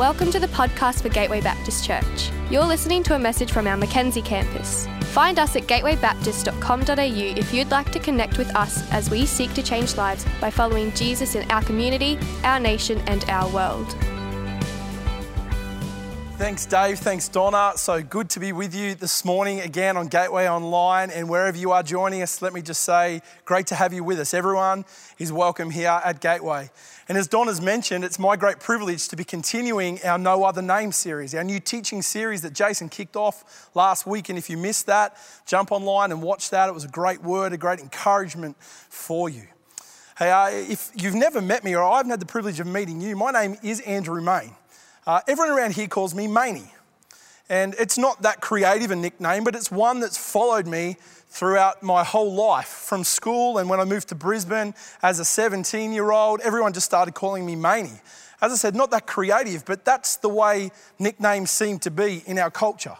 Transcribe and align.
Welcome 0.00 0.30
to 0.30 0.40
the 0.40 0.46
podcast 0.46 1.02
for 1.02 1.10
Gateway 1.10 1.42
Baptist 1.42 1.84
Church. 1.84 2.30
You're 2.50 2.64
listening 2.64 3.02
to 3.02 3.16
a 3.16 3.18
message 3.18 3.52
from 3.52 3.66
our 3.66 3.76
Mackenzie 3.76 4.22
campus. 4.22 4.88
Find 5.12 5.38
us 5.38 5.56
at 5.56 5.64
gatewaybaptist.com.au 5.64 7.38
if 7.38 7.52
you'd 7.52 7.70
like 7.70 7.92
to 7.92 7.98
connect 7.98 8.38
with 8.38 8.48
us 8.56 8.90
as 8.92 9.10
we 9.10 9.26
seek 9.26 9.52
to 9.52 9.62
change 9.62 9.98
lives 9.98 10.24
by 10.40 10.50
following 10.50 10.90
Jesus 10.92 11.34
in 11.34 11.48
our 11.50 11.60
community, 11.64 12.18
our 12.44 12.58
nation, 12.58 12.98
and 13.08 13.28
our 13.28 13.46
world. 13.52 13.94
Thanks, 16.40 16.64
Dave. 16.64 16.98
Thanks, 16.98 17.28
Donna. 17.28 17.72
So 17.76 18.02
good 18.02 18.30
to 18.30 18.40
be 18.40 18.52
with 18.52 18.74
you 18.74 18.94
this 18.94 19.26
morning 19.26 19.60
again 19.60 19.98
on 19.98 20.06
Gateway 20.06 20.48
Online 20.48 21.10
and 21.10 21.28
wherever 21.28 21.58
you 21.58 21.72
are 21.72 21.82
joining 21.82 22.22
us. 22.22 22.40
Let 22.40 22.54
me 22.54 22.62
just 22.62 22.82
say, 22.82 23.20
great 23.44 23.66
to 23.66 23.74
have 23.74 23.92
you 23.92 24.02
with 24.02 24.18
us. 24.18 24.32
Everyone 24.32 24.86
is 25.18 25.30
welcome 25.34 25.68
here 25.68 26.00
at 26.02 26.22
Gateway. 26.22 26.70
And 27.10 27.18
as 27.18 27.28
Donna's 27.28 27.60
mentioned, 27.60 28.04
it's 28.04 28.18
my 28.18 28.36
great 28.36 28.58
privilege 28.58 29.06
to 29.08 29.16
be 29.16 29.22
continuing 29.22 30.02
our 30.02 30.16
No 30.16 30.42
Other 30.44 30.62
Name 30.62 30.92
series, 30.92 31.34
our 31.34 31.44
new 31.44 31.60
teaching 31.60 32.00
series 32.00 32.40
that 32.40 32.54
Jason 32.54 32.88
kicked 32.88 33.16
off 33.16 33.68
last 33.74 34.06
week. 34.06 34.30
And 34.30 34.38
if 34.38 34.48
you 34.48 34.56
missed 34.56 34.86
that, 34.86 35.18
jump 35.44 35.70
online 35.70 36.10
and 36.10 36.22
watch 36.22 36.48
that. 36.48 36.70
It 36.70 36.72
was 36.72 36.84
a 36.84 36.88
great 36.88 37.22
word, 37.22 37.52
a 37.52 37.58
great 37.58 37.80
encouragement 37.80 38.56
for 38.62 39.28
you. 39.28 39.42
Hey, 40.18 40.30
uh, 40.30 40.48
if 40.48 40.90
you've 40.94 41.14
never 41.14 41.42
met 41.42 41.64
me 41.64 41.76
or 41.76 41.84
I 41.84 41.98
haven't 41.98 42.12
had 42.12 42.20
the 42.20 42.24
privilege 42.24 42.60
of 42.60 42.66
meeting 42.66 43.02
you, 43.02 43.14
my 43.14 43.30
name 43.30 43.58
is 43.62 43.80
Andrew 43.80 44.22
Main. 44.22 44.56
Uh, 45.06 45.20
everyone 45.26 45.56
around 45.56 45.72
here 45.72 45.88
calls 45.88 46.14
me 46.14 46.26
Maney. 46.26 46.70
And 47.48 47.74
it's 47.78 47.96
not 47.96 48.22
that 48.22 48.40
creative 48.40 48.90
a 48.90 48.96
nickname, 48.96 49.44
but 49.44 49.56
it's 49.56 49.70
one 49.70 50.00
that's 50.00 50.18
followed 50.18 50.66
me 50.66 50.96
throughout 51.30 51.82
my 51.82 52.04
whole 52.04 52.34
life 52.34 52.66
from 52.66 53.02
school 53.02 53.58
and 53.58 53.70
when 53.70 53.80
I 53.80 53.84
moved 53.84 54.08
to 54.08 54.14
Brisbane 54.14 54.74
as 55.02 55.18
a 55.18 55.24
17 55.24 55.92
year 55.92 56.10
old, 56.10 56.40
everyone 56.42 56.72
just 56.72 56.86
started 56.86 57.14
calling 57.14 57.46
me 57.46 57.56
Maney. 57.56 58.00
As 58.42 58.52
I 58.52 58.56
said, 58.56 58.74
not 58.74 58.90
that 58.90 59.06
creative, 59.06 59.64
but 59.64 59.84
that's 59.84 60.16
the 60.16 60.28
way 60.28 60.70
nicknames 60.98 61.50
seem 61.50 61.78
to 61.80 61.90
be 61.90 62.22
in 62.26 62.38
our 62.38 62.50
culture. 62.50 62.96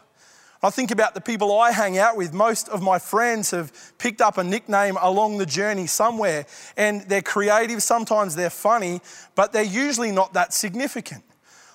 I 0.62 0.71
think 0.71 0.91
about 0.91 1.15
the 1.15 1.21
people 1.21 1.59
I 1.59 1.71
hang 1.73 1.97
out 1.97 2.17
with. 2.17 2.34
Most 2.34 2.69
of 2.69 2.83
my 2.83 2.98
friends 2.98 3.51
have 3.51 3.73
picked 3.98 4.21
up 4.21 4.37
a 4.37 4.45
nickname 4.45 4.98
along 5.01 5.39
the 5.39 5.47
journey 5.47 5.87
somewhere, 5.87 6.45
and 6.77 7.03
they're 7.03 7.23
creative, 7.23 7.83
sometimes 7.83 8.34
they're 8.34 8.51
funny, 8.51 9.01
but 9.34 9.53
they're 9.53 9.62
usually 9.62 10.12
not 10.12 10.34
that 10.34 10.53
significant. 10.53 11.25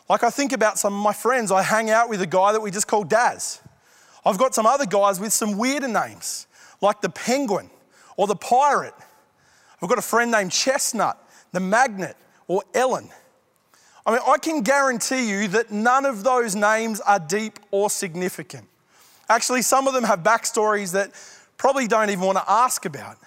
Like 0.07 0.23
I 0.23 0.29
think 0.29 0.53
about 0.53 0.77
some 0.77 0.93
of 0.93 1.01
my 1.01 1.13
friends, 1.13 1.51
I 1.51 1.61
hang 1.63 1.89
out 1.89 2.09
with 2.09 2.21
a 2.21 2.27
guy 2.27 2.51
that 2.51 2.61
we 2.61 2.71
just 2.71 2.87
call 2.87 3.03
Daz. 3.03 3.61
I've 4.25 4.37
got 4.37 4.53
some 4.55 4.65
other 4.65 4.85
guys 4.85 5.19
with 5.19 5.33
some 5.33 5.57
weirder 5.57 5.87
names, 5.87 6.47
like 6.81 7.01
the 7.01 7.09
Penguin 7.09 7.69
or 8.17 8.27
the 8.27 8.35
Pirate. 8.35 8.93
I've 9.81 9.89
got 9.89 9.97
a 9.97 10.03
friend 10.03 10.31
named 10.31 10.51
Chestnut, 10.51 11.17
the 11.51 11.59
Magnet, 11.59 12.15
or 12.47 12.63
Ellen. 12.73 13.09
I 14.05 14.11
mean, 14.11 14.21
I 14.27 14.37
can 14.37 14.61
guarantee 14.61 15.29
you 15.29 15.47
that 15.49 15.71
none 15.71 16.05
of 16.05 16.23
those 16.23 16.55
names 16.55 17.01
are 17.01 17.19
deep 17.19 17.59
or 17.71 17.89
significant. 17.89 18.67
Actually, 19.27 19.63
some 19.63 19.87
of 19.87 19.93
them 19.93 20.03
have 20.03 20.19
backstories 20.19 20.91
that 20.93 21.11
probably 21.57 21.87
don't 21.87 22.09
even 22.09 22.23
want 22.23 22.37
to 22.37 22.43
ask 22.47 22.85
about. 22.85 23.17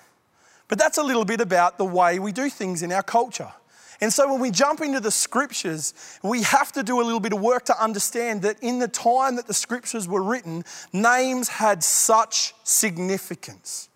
But 0.69 0.79
that's 0.79 0.99
a 0.99 1.03
little 1.03 1.25
bit 1.25 1.41
about 1.41 1.79
the 1.79 1.85
way 1.85 2.19
we 2.19 2.31
do 2.31 2.49
things 2.49 2.83
in 2.83 2.93
our 2.93 3.03
culture. 3.03 3.53
And 4.01 4.13
so 4.13 4.31
when 4.31 4.41
we 4.41 4.51
jump 4.51 4.81
into 4.81 5.01
the 5.01 5.11
scriptures, 5.11 5.93
we 6.23 6.43
have 6.43 6.71
to 6.73 6.83
do 6.83 7.01
a 7.01 7.05
little 7.05 7.21
bit 7.21 7.33
of 7.33 7.41
work 7.41 7.65
to 7.65 7.83
understand 7.83 8.43
that 8.43 8.57
in 8.63 8.79
the 8.79 8.87
time 8.87 9.37
that 9.37 9.47
the 9.47 9.55
scriptures 9.55 10.07
were 10.07 10.23
written, 10.23 10.65
names 10.93 11.49
had 11.49 11.83
such 11.83 12.55
significance. 12.63 13.89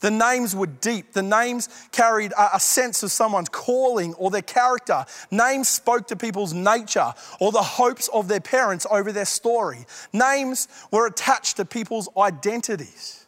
The 0.00 0.10
names 0.10 0.56
were 0.56 0.66
deep. 0.66 1.12
The 1.12 1.22
names 1.22 1.68
carried 1.92 2.32
a 2.36 2.58
sense 2.58 3.02
of 3.02 3.12
someone's 3.12 3.50
calling 3.50 4.14
or 4.14 4.30
their 4.30 4.42
character. 4.42 5.04
Names 5.30 5.68
spoke 5.68 6.08
to 6.08 6.16
people's 6.16 6.54
nature 6.54 7.12
or 7.38 7.52
the 7.52 7.62
hopes 7.62 8.08
of 8.08 8.26
their 8.26 8.40
parents 8.40 8.86
over 8.90 9.12
their 9.12 9.26
story. 9.26 9.86
Names 10.12 10.68
were 10.90 11.06
attached 11.06 11.58
to 11.58 11.64
people's 11.64 12.08
identities. 12.16 13.19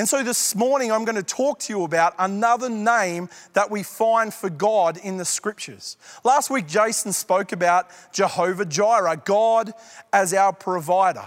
And 0.00 0.08
so 0.08 0.22
this 0.22 0.56
morning, 0.56 0.90
I'm 0.90 1.04
going 1.04 1.16
to 1.16 1.22
talk 1.22 1.58
to 1.58 1.74
you 1.74 1.84
about 1.84 2.14
another 2.18 2.70
name 2.70 3.28
that 3.52 3.70
we 3.70 3.82
find 3.82 4.32
for 4.32 4.48
God 4.48 4.96
in 4.96 5.18
the 5.18 5.26
scriptures. 5.26 5.98
Last 6.24 6.48
week, 6.48 6.66
Jason 6.66 7.12
spoke 7.12 7.52
about 7.52 7.90
Jehovah 8.10 8.64
Jireh, 8.64 9.20
God 9.22 9.74
as 10.10 10.32
our 10.32 10.54
provider. 10.54 11.26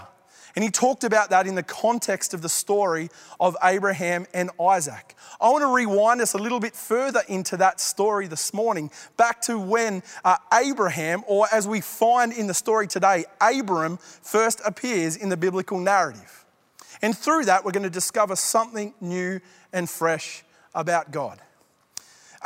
And 0.56 0.64
he 0.64 0.70
talked 0.70 1.04
about 1.04 1.30
that 1.30 1.46
in 1.46 1.54
the 1.54 1.62
context 1.62 2.34
of 2.34 2.42
the 2.42 2.48
story 2.48 3.10
of 3.38 3.56
Abraham 3.62 4.26
and 4.34 4.50
Isaac. 4.60 5.14
I 5.40 5.50
want 5.50 5.62
to 5.62 5.72
rewind 5.72 6.20
us 6.20 6.34
a 6.34 6.38
little 6.38 6.58
bit 6.58 6.74
further 6.74 7.22
into 7.28 7.56
that 7.58 7.78
story 7.78 8.26
this 8.26 8.52
morning, 8.52 8.90
back 9.16 9.40
to 9.42 9.56
when 9.56 10.02
uh, 10.24 10.38
Abraham, 10.52 11.22
or 11.28 11.46
as 11.52 11.68
we 11.68 11.80
find 11.80 12.32
in 12.32 12.48
the 12.48 12.54
story 12.54 12.88
today, 12.88 13.24
Abram 13.40 13.98
first 13.98 14.60
appears 14.66 15.14
in 15.14 15.28
the 15.28 15.36
biblical 15.36 15.78
narrative. 15.78 16.43
And 17.04 17.14
through 17.14 17.44
that, 17.44 17.66
we're 17.66 17.72
going 17.72 17.82
to 17.82 17.90
discover 17.90 18.34
something 18.34 18.94
new 18.98 19.38
and 19.74 19.90
fresh 19.90 20.42
about 20.74 21.10
God. 21.10 21.38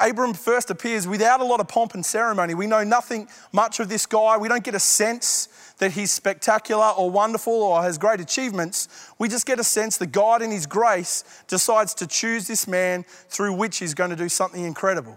Abram 0.01 0.35
first 0.35 0.69
appears 0.69 1.07
without 1.07 1.39
a 1.39 1.45
lot 1.45 1.61
of 1.61 1.69
pomp 1.69 1.95
and 1.95 2.05
ceremony. 2.05 2.55
We 2.55 2.67
know 2.67 2.83
nothing 2.83 3.29
much 3.53 3.79
of 3.79 3.89
this 3.89 4.05
guy. 4.05 4.37
We 4.37 4.49
don't 4.49 4.65
get 4.65 4.75
a 4.75 4.81
sense 4.81 5.47
that 5.79 5.93
he's 5.93 6.11
spectacular 6.11 6.89
or 6.99 7.09
wonderful 7.09 7.53
or 7.53 7.83
has 7.83 7.99
great 7.99 8.19
achievements. 8.19 8.89
We 9.21 9.29
just 9.29 9.47
get 9.47 9.61
a 9.61 9.65
sense 9.65 9.97
that 9.99 10.09
God, 10.09 10.43
in 10.43 10.51
His 10.51 10.67
grace, 10.67 11.23
decides 11.47 11.95
to 11.95 12.09
choose 12.09 12.49
this 12.49 12.67
man 12.67 13.05
through 13.29 13.53
which 13.53 13.79
He's 13.79 13.95
going 13.95 14.11
to 14.11 14.17
do 14.17 14.29
something 14.29 14.65
incredible. 14.65 15.17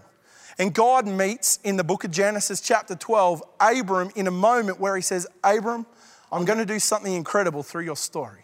And 0.56 0.72
God 0.72 1.04
meets 1.04 1.58
in 1.64 1.76
the 1.76 1.84
book 1.84 2.04
of 2.04 2.12
Genesis, 2.12 2.60
chapter 2.60 2.94
12, 2.94 3.42
Abram 3.58 4.12
in 4.14 4.28
a 4.28 4.30
moment 4.32 4.78
where 4.78 4.94
He 4.94 5.02
says, 5.02 5.26
Abram, 5.42 5.84
I'm 6.30 6.44
going 6.44 6.60
to 6.60 6.64
do 6.66 6.78
something 6.78 7.12
incredible 7.12 7.64
through 7.64 7.86
your 7.86 7.96
story. 7.96 8.41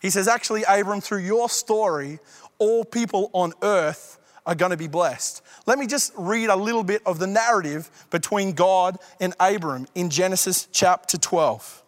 He 0.00 0.10
says, 0.10 0.28
actually, 0.28 0.64
Abram, 0.68 1.00
through 1.00 1.22
your 1.22 1.48
story, 1.48 2.18
all 2.58 2.84
people 2.84 3.30
on 3.32 3.52
earth 3.62 4.18
are 4.46 4.54
going 4.54 4.70
to 4.70 4.76
be 4.76 4.88
blessed. 4.88 5.42
Let 5.66 5.78
me 5.78 5.86
just 5.86 6.12
read 6.16 6.48
a 6.48 6.56
little 6.56 6.82
bit 6.82 7.02
of 7.04 7.18
the 7.18 7.26
narrative 7.26 7.90
between 8.10 8.52
God 8.52 8.96
and 9.20 9.34
Abram 9.38 9.86
in 9.94 10.08
Genesis 10.08 10.68
chapter 10.72 11.18
12. 11.18 11.82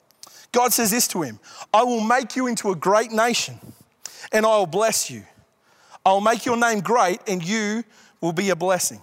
God 0.52 0.72
says 0.72 0.90
this 0.90 1.08
to 1.08 1.22
him 1.22 1.38
I 1.72 1.84
will 1.84 2.00
make 2.00 2.36
you 2.36 2.46
into 2.46 2.70
a 2.70 2.76
great 2.76 3.12
nation, 3.12 3.58
and 4.32 4.44
I 4.44 4.58
will 4.58 4.66
bless 4.66 5.10
you. 5.10 5.24
I 6.04 6.12
will 6.12 6.20
make 6.20 6.44
your 6.44 6.56
name 6.56 6.80
great, 6.80 7.20
and 7.26 7.42
you 7.42 7.84
will 8.20 8.32
be 8.32 8.50
a 8.50 8.56
blessing. 8.56 9.00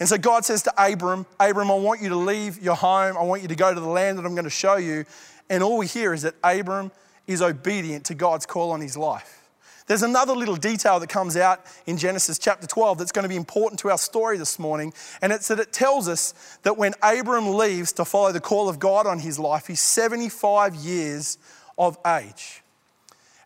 And 0.00 0.08
so 0.08 0.18
God 0.18 0.44
says 0.44 0.62
to 0.64 0.72
Abram, 0.76 1.26
Abram, 1.38 1.70
I 1.70 1.74
want 1.74 2.02
you 2.02 2.08
to 2.08 2.16
leave 2.16 2.60
your 2.60 2.74
home. 2.74 3.16
I 3.16 3.22
want 3.22 3.42
you 3.42 3.48
to 3.48 3.54
go 3.54 3.72
to 3.72 3.78
the 3.78 3.88
land 3.88 4.18
that 4.18 4.26
I'm 4.26 4.34
going 4.34 4.44
to 4.44 4.50
show 4.50 4.76
you. 4.76 5.04
And 5.48 5.62
all 5.62 5.78
we 5.78 5.86
hear 5.86 6.12
is 6.12 6.22
that 6.22 6.34
Abram 6.42 6.90
is 7.26 7.42
obedient 7.42 8.04
to 8.06 8.14
God's 8.14 8.46
call 8.46 8.70
on 8.70 8.80
his 8.80 8.96
life. 8.96 9.42
There's 9.86 10.02
another 10.02 10.32
little 10.32 10.56
detail 10.56 11.00
that 11.00 11.08
comes 11.08 11.36
out 11.36 11.60
in 11.86 11.96
Genesis 11.96 12.38
chapter 12.38 12.66
12 12.66 12.98
that's 12.98 13.12
going 13.12 13.24
to 13.24 13.28
be 13.28 13.36
important 13.36 13.80
to 13.80 13.90
our 13.90 13.98
story 13.98 14.38
this 14.38 14.58
morning, 14.58 14.92
and 15.20 15.32
it's 15.32 15.48
that 15.48 15.58
it 15.58 15.72
tells 15.72 16.08
us 16.08 16.58
that 16.62 16.78
when 16.78 16.94
Abram 17.02 17.54
leaves 17.54 17.92
to 17.92 18.04
follow 18.04 18.32
the 18.32 18.40
call 18.40 18.68
of 18.68 18.78
God 18.78 19.06
on 19.06 19.18
his 19.18 19.38
life, 19.38 19.66
he's 19.66 19.80
75 19.80 20.74
years 20.74 21.38
of 21.76 21.98
age. 22.06 22.62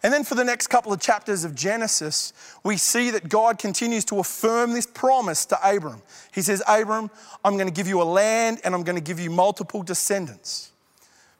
And 0.02 0.12
then 0.12 0.24
for 0.24 0.34
the 0.34 0.44
next 0.44 0.68
couple 0.68 0.92
of 0.92 1.00
chapters 1.00 1.44
of 1.44 1.54
Genesis, 1.54 2.32
we 2.62 2.76
see 2.76 3.10
that 3.10 3.28
God 3.28 3.58
continues 3.58 4.04
to 4.04 4.20
affirm 4.20 4.72
this 4.72 4.86
promise 4.86 5.46
to 5.46 5.58
Abram. 5.68 6.02
He 6.32 6.42
says, 6.42 6.62
Abram, 6.68 7.10
I'm 7.44 7.54
going 7.54 7.66
to 7.66 7.74
give 7.74 7.88
you 7.88 8.00
a 8.00 8.04
land 8.04 8.60
and 8.62 8.72
I'm 8.72 8.84
going 8.84 8.96
to 8.96 9.02
give 9.02 9.18
you 9.18 9.30
multiple 9.30 9.82
descendants. 9.82 10.70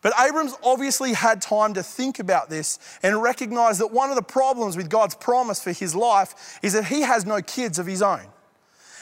But 0.06 0.14
Abram's 0.20 0.54
obviously 0.62 1.14
had 1.14 1.42
time 1.42 1.74
to 1.74 1.82
think 1.82 2.20
about 2.20 2.48
this 2.48 2.78
and 3.02 3.20
recognize 3.20 3.78
that 3.78 3.88
one 3.88 4.08
of 4.08 4.14
the 4.14 4.22
problems 4.22 4.76
with 4.76 4.88
God's 4.88 5.16
promise 5.16 5.60
for 5.60 5.72
his 5.72 5.96
life 5.96 6.60
is 6.62 6.74
that 6.74 6.84
he 6.84 7.00
has 7.00 7.26
no 7.26 7.42
kids 7.42 7.80
of 7.80 7.86
his 7.86 8.02
own. 8.02 8.24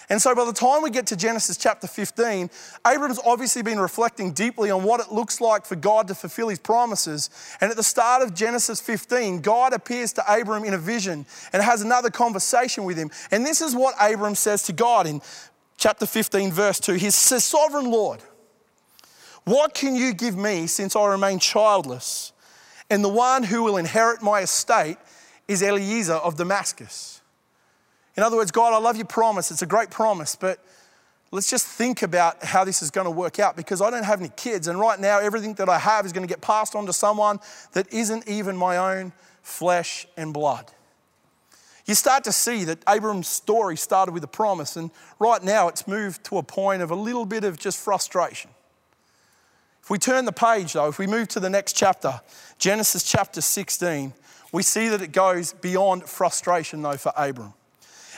And 0.09 0.23
so 0.23 0.35
by 0.35 0.47
the 0.47 0.55
time 0.55 0.81
we 0.81 0.89
get 0.89 1.09
to 1.09 1.17
Genesis 1.17 1.59
chapter 1.59 1.87
15, 1.87 2.49
Abram's 2.87 3.21
obviously 3.23 3.61
been 3.61 3.79
reflecting 3.79 4.33
deeply 4.33 4.71
on 4.71 4.83
what 4.83 4.99
it 4.99 5.12
looks 5.12 5.43
like 5.43 5.67
for 5.67 5.77
God 5.77 6.09
to 6.09 6.15
fulfill 6.15 6.49
his 6.49 6.59
promises. 6.59 7.29
And 7.61 7.71
at 7.71 7.77
the 7.77 7.83
start 7.83 8.23
of 8.23 8.33
Genesis 8.33 8.81
15, 8.81 9.43
God 9.43 9.75
appears 9.75 10.15
to 10.15 10.25
Abram 10.27 10.65
in 10.65 10.73
a 10.73 10.79
vision 10.79 11.27
and 11.53 11.62
has 11.62 11.83
another 11.83 12.09
conversation 12.09 12.85
with 12.85 12.97
him. 12.97 13.11
And 13.31 13.45
this 13.45 13.61
is 13.61 13.75
what 13.75 13.95
Abram 14.00 14.37
says 14.37 14.62
to 14.62 14.73
God 14.73 15.07
in 15.07 15.21
chapter 15.77 16.07
15, 16.07 16.50
verse 16.50 16.81
2. 16.81 16.95
He 16.95 17.11
says, 17.11 17.45
Sovereign 17.45 17.91
Lord, 17.91 18.23
what 19.44 19.75
can 19.75 19.94
you 19.94 20.14
give 20.14 20.37
me 20.37 20.67
since 20.67 20.96
I 20.96 21.06
remain 21.06 21.38
childless? 21.38 22.32
And 22.91 23.05
the 23.05 23.08
one 23.08 23.43
who 23.43 23.62
will 23.62 23.76
inherit 23.76 24.23
my 24.23 24.41
estate 24.41 24.96
is 25.49 25.62
Eliezer 25.62 26.14
of 26.14 26.37
Damascus. 26.37 27.20
In 28.17 28.23
other 28.23 28.37
words, 28.37 28.50
God, 28.50 28.73
I 28.73 28.79
love 28.79 28.96
your 28.96 29.06
promise. 29.06 29.50
It's 29.50 29.62
a 29.62 29.67
great 29.67 29.91
promise, 29.91 30.37
but 30.37 30.64
let's 31.31 31.50
just 31.50 31.67
think 31.67 32.02
about 32.02 32.44
how 32.44 32.64
this 32.64 32.81
is 32.81 32.91
going 32.91 33.06
to 33.06 33.11
work 33.11 33.38
out 33.38 33.56
because 33.56 33.82
I 33.82 33.91
don't 33.91 34.05
have 34.05 34.20
any 34.20 34.31
kids. 34.37 34.69
And 34.69 34.79
right 34.79 34.99
now, 34.99 35.19
everything 35.19 35.55
that 35.55 35.69
I 35.69 35.79
have 35.79 36.06
is 36.06 36.12
going 36.12 36.26
to 36.26 36.32
get 36.32 36.40
passed 36.40 36.75
on 36.75 36.87
to 36.87 36.93
someone 36.93 37.40
that 37.73 37.93
isn't 37.93 38.29
even 38.29 38.56
my 38.56 38.76
own 38.76 39.12
flesh 39.43 40.06
and 40.17 40.32
blood. 40.32 40.70
You 41.87 41.94
start 41.94 42.25
to 42.25 42.32
see 42.32 42.64
that 42.64 42.79
Abram's 42.88 43.29
story 43.29 43.76
started 43.76 44.12
with 44.12 44.25
a 44.25 44.29
promise, 44.29 44.76
and 44.76 44.90
right 45.19 45.43
now 45.43 45.69
it's 45.69 45.87
moved 45.87 46.25
to 46.25 46.38
a 46.38 46.43
point 46.43 46.81
of 46.81 46.90
a 46.90 46.94
little 46.94 47.26
bit 47.26 47.44
of 47.44 47.58
just 47.58 47.79
frustration. 47.79 48.50
If 49.85 49.91
we 49.91 49.99
turn 49.99 50.25
the 50.25 50.33
page, 50.33 50.73
though, 50.73 50.89
if 50.89 50.99
we 50.99 51.07
move 51.07 51.29
to 51.29 51.41
the 51.41 51.51
next 51.51 51.75
chapter, 51.75 52.23
Genesis 52.59 53.03
chapter 53.03 53.43
16, 53.43 54.15
we 54.51 54.63
see 54.63 54.89
that 54.89 55.03
it 55.03 55.13
goes 55.13 55.53
beyond 55.53 56.05
frustration, 56.05 56.81
though, 56.81 56.97
for 56.97 57.13
Abram. 57.19 57.53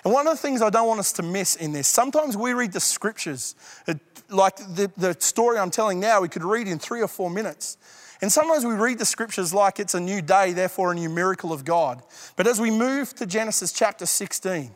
And 0.04 0.14
one 0.14 0.28
of 0.28 0.34
the 0.34 0.40
things 0.40 0.62
I 0.62 0.70
don't 0.70 0.86
want 0.86 1.00
us 1.00 1.10
to 1.14 1.24
miss 1.24 1.56
in 1.56 1.72
this, 1.72 1.88
sometimes 1.88 2.36
we 2.36 2.52
read 2.52 2.72
the 2.72 2.78
scriptures, 2.78 3.56
uh, 3.88 3.94
like 4.30 4.54
the, 4.58 4.92
the 4.96 5.16
story 5.18 5.58
I'm 5.58 5.72
telling 5.72 5.98
now, 5.98 6.20
we 6.20 6.28
could 6.28 6.44
read 6.44 6.68
in 6.68 6.78
three 6.78 7.02
or 7.02 7.08
four 7.08 7.30
minutes. 7.30 7.78
And 8.22 8.30
sometimes 8.30 8.64
we 8.64 8.74
read 8.74 9.00
the 9.00 9.04
scriptures 9.04 9.52
like 9.52 9.80
it's 9.80 9.94
a 9.94 10.00
new 10.00 10.22
day, 10.22 10.52
therefore 10.52 10.92
a 10.92 10.94
new 10.94 11.10
miracle 11.10 11.52
of 11.52 11.64
God. 11.64 12.00
But 12.36 12.46
as 12.46 12.60
we 12.60 12.70
move 12.70 13.12
to 13.14 13.26
Genesis 13.26 13.72
chapter 13.72 14.06
16, 14.06 14.70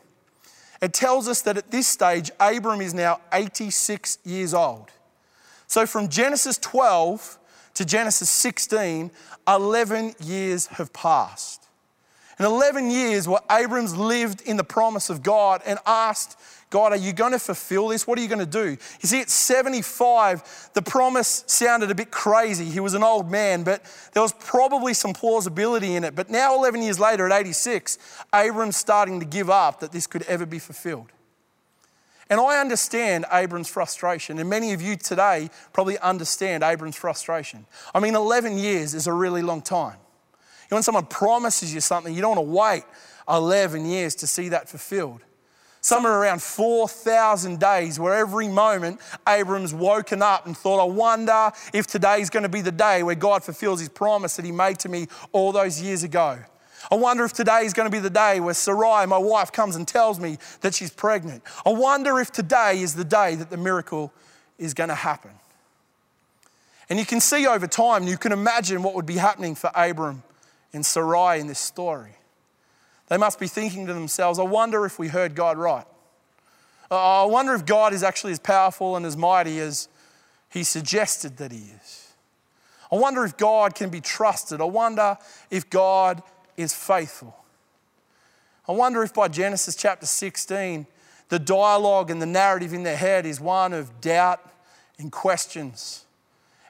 it 0.81 0.91
tells 0.91 1.29
us 1.29 1.41
that 1.43 1.55
at 1.55 1.71
this 1.71 1.87
stage, 1.87 2.31
Abram 2.37 2.81
is 2.81 2.93
now 2.93 3.21
86 3.31 4.17
years 4.25 4.53
old. 4.53 4.91
So 5.71 5.85
from 5.85 6.09
Genesis 6.09 6.57
12 6.57 7.39
to 7.75 7.85
Genesis 7.85 8.29
16, 8.29 9.09
11 9.47 10.15
years 10.21 10.67
have 10.67 10.91
passed. 10.91 11.65
In 12.37 12.43
11 12.43 12.91
years, 12.91 13.25
where 13.25 13.39
Abram's 13.49 13.95
lived 13.95 14.41
in 14.41 14.57
the 14.57 14.65
promise 14.65 15.09
of 15.09 15.23
God 15.23 15.61
and 15.65 15.79
asked 15.85 16.37
God, 16.71 16.91
are 16.91 16.97
you 16.97 17.13
going 17.13 17.31
to 17.31 17.39
fulfill 17.39 17.87
this? 17.87 18.05
What 18.05 18.19
are 18.19 18.21
you 18.21 18.27
going 18.27 18.39
to 18.39 18.45
do? 18.45 18.71
You 18.71 19.07
see, 19.07 19.21
at 19.21 19.29
75, 19.29 20.71
the 20.73 20.81
promise 20.81 21.45
sounded 21.47 21.89
a 21.89 21.95
bit 21.95 22.11
crazy. 22.11 22.65
He 22.65 22.81
was 22.81 22.93
an 22.93 23.03
old 23.03 23.31
man, 23.31 23.63
but 23.63 23.81
there 24.11 24.21
was 24.21 24.33
probably 24.33 24.93
some 24.93 25.13
plausibility 25.13 25.95
in 25.95 26.03
it. 26.03 26.15
But 26.15 26.29
now, 26.29 26.53
11 26.57 26.81
years 26.81 26.99
later, 26.99 27.25
at 27.25 27.39
86, 27.39 27.97
Abram's 28.35 28.75
starting 28.75 29.21
to 29.21 29.25
give 29.25 29.49
up 29.49 29.79
that 29.79 29.93
this 29.93 30.05
could 30.05 30.23
ever 30.23 30.45
be 30.45 30.59
fulfilled. 30.59 31.13
And 32.31 32.39
I 32.39 32.61
understand 32.61 33.25
Abram's 33.29 33.67
frustration, 33.67 34.39
and 34.39 34.49
many 34.49 34.71
of 34.71 34.81
you 34.81 34.95
today 34.95 35.49
probably 35.73 35.99
understand 35.99 36.63
Abram's 36.63 36.95
frustration. 36.95 37.65
I 37.93 37.99
mean, 37.99 38.15
11 38.15 38.57
years 38.57 38.93
is 38.93 39.05
a 39.05 39.11
really 39.11 39.41
long 39.41 39.61
time. 39.61 39.97
You 39.97 40.67
know, 40.71 40.77
when 40.77 40.83
someone 40.83 41.07
promises 41.07 41.73
you 41.73 41.81
something, 41.81 42.15
you 42.15 42.21
don't 42.21 42.37
want 42.37 42.47
to 42.47 42.53
wait 42.53 42.83
11 43.27 43.85
years 43.85 44.15
to 44.15 44.27
see 44.27 44.47
that 44.47 44.69
fulfilled. 44.69 45.19
Somewhere 45.81 46.13
around 46.13 46.41
4,000 46.41 47.59
days, 47.59 47.99
where 47.99 48.13
every 48.13 48.47
moment 48.47 49.01
Abram's 49.27 49.73
woken 49.73 50.21
up 50.21 50.45
and 50.45 50.55
thought, 50.55 50.79
I 50.79 50.85
wonder 50.85 51.51
if 51.73 51.85
today's 51.85 52.29
going 52.29 52.43
to 52.43 52.49
be 52.49 52.61
the 52.61 52.71
day 52.71 53.03
where 53.03 53.15
God 53.15 53.43
fulfills 53.43 53.81
his 53.81 53.89
promise 53.89 54.37
that 54.37 54.45
he 54.45 54.53
made 54.53 54.79
to 54.79 54.89
me 54.89 55.07
all 55.33 55.51
those 55.51 55.81
years 55.81 56.03
ago. 56.03 56.39
I 56.91 56.95
wonder 56.95 57.23
if 57.23 57.31
today 57.31 57.61
is 57.61 57.73
going 57.73 57.89
to 57.89 57.91
be 57.91 57.99
the 57.99 58.09
day 58.09 58.41
where 58.41 58.53
Sarai, 58.53 59.07
my 59.07 59.17
wife, 59.17 59.53
comes 59.53 59.77
and 59.77 59.87
tells 59.87 60.19
me 60.19 60.37
that 60.59 60.75
she's 60.75 60.91
pregnant. 60.91 61.41
I 61.65 61.69
wonder 61.69 62.19
if 62.19 62.31
today 62.31 62.81
is 62.81 62.95
the 62.95 63.05
day 63.05 63.35
that 63.35 63.49
the 63.49 63.55
miracle 63.55 64.11
is 64.59 64.73
going 64.73 64.89
to 64.89 64.95
happen. 64.95 65.31
And 66.89 66.99
you 66.99 67.05
can 67.05 67.21
see 67.21 67.47
over 67.47 67.67
time, 67.67 68.03
you 68.03 68.17
can 68.17 68.33
imagine 68.33 68.83
what 68.83 68.95
would 68.95 69.05
be 69.05 69.15
happening 69.15 69.55
for 69.55 69.71
Abram 69.73 70.23
and 70.73 70.85
Sarai 70.85 71.39
in 71.39 71.47
this 71.47 71.59
story. 71.59 72.11
They 73.07 73.15
must 73.15 73.39
be 73.39 73.47
thinking 73.47 73.87
to 73.87 73.93
themselves, 73.93 74.39
I 74.39 74.43
wonder 74.43 74.85
if 74.85 74.99
we 74.99 75.07
heard 75.07 75.33
God 75.33 75.57
right. 75.57 75.85
Uh, 76.89 77.23
I 77.23 77.25
wonder 77.25 77.53
if 77.53 77.65
God 77.65 77.93
is 77.93 78.03
actually 78.03 78.33
as 78.33 78.39
powerful 78.39 78.97
and 78.97 79.05
as 79.05 79.15
mighty 79.15 79.59
as 79.59 79.87
he 80.49 80.65
suggested 80.65 81.37
that 81.37 81.53
he 81.53 81.59
is. 81.59 82.09
I 82.91 82.97
wonder 82.97 83.23
if 83.23 83.37
God 83.37 83.75
can 83.75 83.89
be 83.89 84.01
trusted. 84.01 84.59
I 84.59 84.65
wonder 84.65 85.17
if 85.49 85.69
God 85.69 86.21
is 86.57 86.73
faithful. 86.73 87.35
I 88.67 88.73
wonder 88.73 89.03
if 89.03 89.13
by 89.13 89.27
Genesis 89.27 89.75
chapter 89.75 90.05
16, 90.05 90.85
the 91.29 91.39
dialogue 91.39 92.11
and 92.11 92.21
the 92.21 92.25
narrative 92.25 92.73
in 92.73 92.83
their 92.83 92.97
head 92.97 93.25
is 93.25 93.39
one 93.39 93.73
of 93.73 94.01
doubt 94.01 94.41
and 94.99 95.11
questions. 95.11 96.05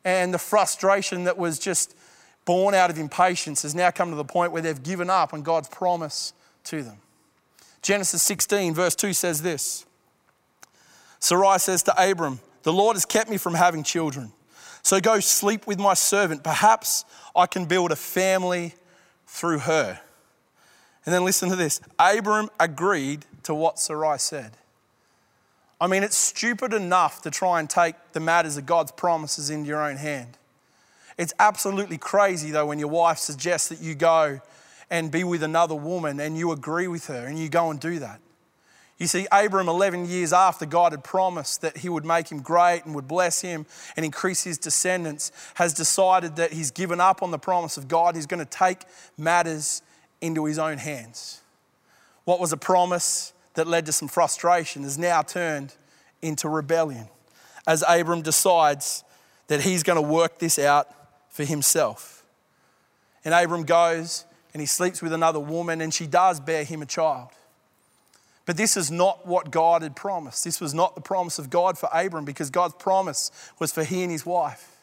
And 0.04 0.34
the 0.34 0.40
frustration 0.40 1.26
that 1.26 1.38
was 1.38 1.60
just 1.60 1.96
born 2.46 2.74
out 2.74 2.90
of 2.90 2.98
impatience 2.98 3.62
has 3.64 3.76
now 3.76 3.92
come 3.92 4.10
to 4.10 4.16
the 4.16 4.24
point 4.24 4.52
where 4.52 4.62
they've 4.62 4.82
given 4.82 5.10
up 5.10 5.34
on 5.34 5.42
God's 5.42 5.68
promise 5.68 6.34
to 6.66 6.84
them. 6.84 6.98
Genesis 7.82 8.22
16, 8.22 8.74
verse 8.74 8.96
2 8.96 9.14
says 9.14 9.42
this 9.42 9.86
Sarai 11.20 11.60
says 11.60 11.84
to 11.84 12.10
Abram, 12.10 12.40
The 12.64 12.74
Lord 12.74 12.96
has 12.96 13.06
kept 13.06 13.30
me 13.30 13.38
from 13.38 13.54
having 13.54 13.84
children. 13.84 14.32
So 14.84 15.00
go 15.00 15.20
sleep 15.20 15.68
with 15.68 15.80
my 15.80 15.94
servant. 15.94 16.44
Perhaps 16.44 17.06
I 17.36 17.46
can 17.46 17.66
build 17.66 17.92
a 17.92 17.96
family 17.96 18.74
through 19.32 19.60
her. 19.60 20.02
And 21.06 21.16
then 21.16 21.24
listen 21.24 21.50
to 21.50 21.56
this 21.56 21.80
Abram 21.98 22.50
agreed 22.60 23.26
to 23.44 23.56
what 23.56 23.80
Sarai 23.80 24.20
said. 24.20 24.52
I 25.80 25.88
mean, 25.88 26.04
it's 26.04 26.18
stupid 26.18 26.74
enough 26.74 27.22
to 27.24 27.32
try 27.32 27.60
and 27.60 27.68
take 27.68 27.96
the 28.12 28.20
matters 28.20 28.58
of 28.58 28.66
God's 28.68 28.92
promises 28.92 29.50
into 29.50 29.68
your 29.68 29.82
own 29.82 29.96
hand. 29.96 30.38
It's 31.18 31.34
absolutely 31.40 31.98
crazy, 31.98 32.52
though, 32.52 32.68
when 32.68 32.78
your 32.78 32.90
wife 32.90 33.18
suggests 33.18 33.70
that 33.70 33.80
you 33.80 33.96
go 33.96 34.42
and 34.92 35.10
be 35.10 35.24
with 35.24 35.42
another 35.42 35.76
woman 35.76 36.20
and 36.20 36.38
you 36.38 36.52
agree 36.52 36.88
with 36.88 37.08
her 37.08 37.26
and 37.26 37.40
you 37.40 37.50
go 37.50 37.72
and 37.72 37.80
do 37.80 38.00
that. 38.00 38.20
You 39.02 39.08
see, 39.08 39.26
Abram, 39.32 39.68
11 39.68 40.06
years 40.06 40.32
after 40.32 40.64
God 40.64 40.92
had 40.92 41.04
promised 41.04 41.62
that 41.62 41.78
he 41.78 41.90
would 41.90 42.06
make 42.06 42.32
him 42.32 42.44
great 42.44 42.86
and 42.86 42.94
would 42.94 43.08
bless 43.08 43.42
him 43.42 43.66
and 43.96 44.06
increase 44.06 44.44
his 44.44 44.60
descendants, 44.60 45.32
has 45.56 45.74
decided 45.74 46.36
that 46.36 46.54
he's 46.54 46.70
given 46.70 47.02
up 47.02 47.24
on 47.24 47.32
the 47.32 47.40
promise 47.40 47.78
of 47.78 47.88
God. 47.88 48.14
He's 48.14 48.28
going 48.28 48.46
to 48.46 48.46
take 48.46 48.84
matters 49.18 49.82
into 50.22 50.46
his 50.46 50.60
own 50.60 50.78
hands. 50.78 51.42
What 52.26 52.40
was 52.40 52.54
a 52.54 52.58
promise 52.58 53.34
that 53.56 53.66
led 53.66 53.88
to 53.88 53.92
some 53.92 54.08
frustration 54.08 54.84
is 54.84 55.00
now 55.00 55.24
turned 55.24 55.74
into 56.22 56.48
rebellion 56.48 57.08
as 57.66 57.84
Abram 57.90 58.22
decides 58.22 59.04
that 59.48 59.62
he's 59.62 59.82
going 59.82 60.00
to 60.00 60.08
work 60.08 60.38
this 60.38 60.60
out 60.60 60.88
for 61.30 61.44
himself. 61.44 62.24
And 63.26 63.34
Abram 63.34 63.64
goes 63.64 64.26
and 64.54 64.62
he 64.62 64.68
sleeps 64.68 65.02
with 65.02 65.12
another 65.12 65.40
woman, 65.40 65.82
and 65.82 65.92
she 65.92 66.06
does 66.06 66.40
bear 66.40 66.64
him 66.64 66.84
a 66.84 66.86
child. 66.86 67.30
But 68.46 68.58
this 68.58 68.76
is 68.76 68.90
not 68.90 69.28
what 69.28 69.52
God 69.52 69.82
had 69.82 69.96
promised. 69.96 70.44
This 70.44 70.60
was 70.60 70.74
not 70.74 70.96
the 70.96 71.02
promise 71.02 71.38
of 71.38 71.50
God 71.50 71.78
for 71.78 71.90
Abram 71.94 72.26
because 72.26 72.50
God's 72.50 72.74
promise 72.76 73.32
was 73.60 73.72
for 73.72 73.84
he 73.84 74.02
and 74.04 74.12
his 74.12 74.26
wife. 74.26 74.78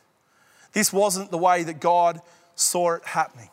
This 0.73 0.93
wasn't 0.93 1.31
the 1.31 1.39
way 1.39 1.65
that 1.65 1.81
God 1.81 2.21
saw 2.55 2.93
it 2.93 3.05
happening. 3.05 3.51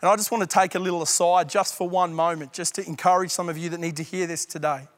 And 0.00 0.10
I 0.10 0.16
just 0.16 0.30
want 0.30 0.48
to 0.48 0.48
take 0.48 0.74
a 0.74 0.78
little 0.78 1.02
aside 1.02 1.48
just 1.48 1.76
for 1.76 1.88
one 1.88 2.14
moment, 2.14 2.52
just 2.52 2.74
to 2.76 2.86
encourage 2.86 3.30
some 3.30 3.48
of 3.48 3.58
you 3.58 3.68
that 3.70 3.80
need 3.80 3.96
to 3.98 4.02
hear 4.02 4.26
this 4.26 4.44
today. 4.46 4.88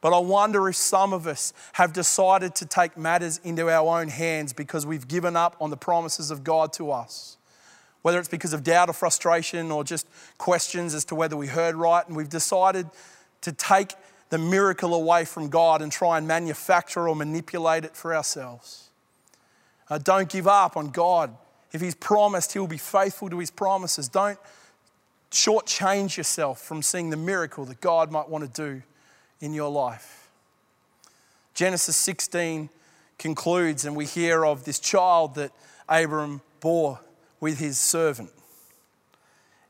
But 0.00 0.14
I 0.14 0.18
wonder 0.18 0.68
if 0.68 0.76
some 0.76 1.12
of 1.12 1.26
us 1.26 1.52
have 1.72 1.92
decided 1.92 2.54
to 2.56 2.66
take 2.66 2.96
matters 2.96 3.40
into 3.44 3.68
our 3.68 4.00
own 4.00 4.08
hands 4.08 4.52
because 4.52 4.86
we've 4.86 5.06
given 5.06 5.36
up 5.36 5.56
on 5.60 5.70
the 5.70 5.76
promises 5.76 6.30
of 6.30 6.44
God 6.44 6.72
to 6.74 6.90
us 6.90 7.38
whether 8.02 8.18
it's 8.18 8.28
because 8.28 8.52
of 8.52 8.62
doubt 8.62 8.88
or 8.88 8.92
frustration 8.92 9.70
or 9.70 9.84
just 9.84 10.06
questions 10.38 10.94
as 10.94 11.04
to 11.06 11.14
whether 11.14 11.36
we 11.36 11.46
heard 11.46 11.74
right, 11.74 12.06
and 12.06 12.16
we've 12.16 12.28
decided 12.28 12.86
to 13.42 13.52
take 13.52 13.94
the 14.30 14.38
miracle 14.38 14.94
away 14.94 15.24
from 15.24 15.48
God 15.48 15.80
and 15.80 15.90
try 15.90 16.18
and 16.18 16.28
manufacture 16.28 17.08
or 17.08 17.16
manipulate 17.16 17.84
it 17.84 17.96
for 17.96 18.14
ourselves. 18.14 18.90
Uh, 19.88 19.98
don't 19.98 20.28
give 20.28 20.46
up 20.46 20.76
on 20.76 20.90
God. 20.90 21.34
If 21.72 21.80
He's 21.80 21.94
promised, 21.94 22.52
He'll 22.52 22.66
be 22.66 22.78
faithful 22.78 23.30
to 23.30 23.38
His 23.38 23.50
promises. 23.50 24.08
Don't 24.08 24.38
shortchange 25.30 26.16
yourself 26.16 26.60
from 26.60 26.82
seeing 26.82 27.10
the 27.10 27.16
miracle 27.16 27.64
that 27.66 27.80
God 27.80 28.10
might 28.10 28.28
want 28.28 28.44
to 28.52 28.62
do 28.62 28.82
in 29.40 29.54
your 29.54 29.70
life. 29.70 30.30
Genesis 31.54 31.96
16 31.96 32.70
concludes, 33.18 33.84
and 33.84 33.96
we 33.96 34.06
hear 34.06 34.44
of 34.44 34.64
this 34.64 34.78
child 34.78 35.34
that 35.34 35.52
Abram 35.88 36.40
bore 36.60 37.00
with 37.40 37.58
his 37.58 37.78
servant. 37.78 38.30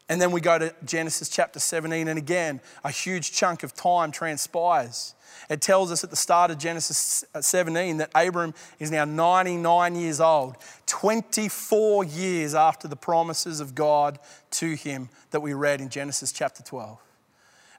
And 0.08 0.20
then 0.20 0.30
we 0.30 0.40
go 0.40 0.58
to 0.58 0.74
Genesis 0.84 1.28
chapter 1.28 1.58
17, 1.58 2.08
and 2.08 2.18
again, 2.18 2.60
a 2.82 2.90
huge 2.90 3.32
chunk 3.32 3.62
of 3.62 3.74
time 3.74 4.10
transpires. 4.10 5.14
It 5.50 5.60
tells 5.60 5.92
us 5.92 6.02
at 6.02 6.10
the 6.10 6.16
start 6.16 6.50
of 6.50 6.58
Genesis 6.58 7.24
uh, 7.34 7.42
17 7.42 7.98
that 7.98 8.10
Abram 8.14 8.54
is 8.78 8.90
now 8.90 9.04
99 9.04 9.94
years 9.94 10.20
old, 10.20 10.56
24 10.86 12.04
years 12.04 12.54
after 12.54 12.88
the 12.88 12.96
promises 12.96 13.60
of 13.60 13.74
God 13.74 14.18
to 14.52 14.74
him 14.74 15.10
that 15.30 15.40
we 15.40 15.52
read 15.52 15.80
in 15.80 15.90
Genesis 15.90 16.32
chapter 16.32 16.62
12. 16.62 16.98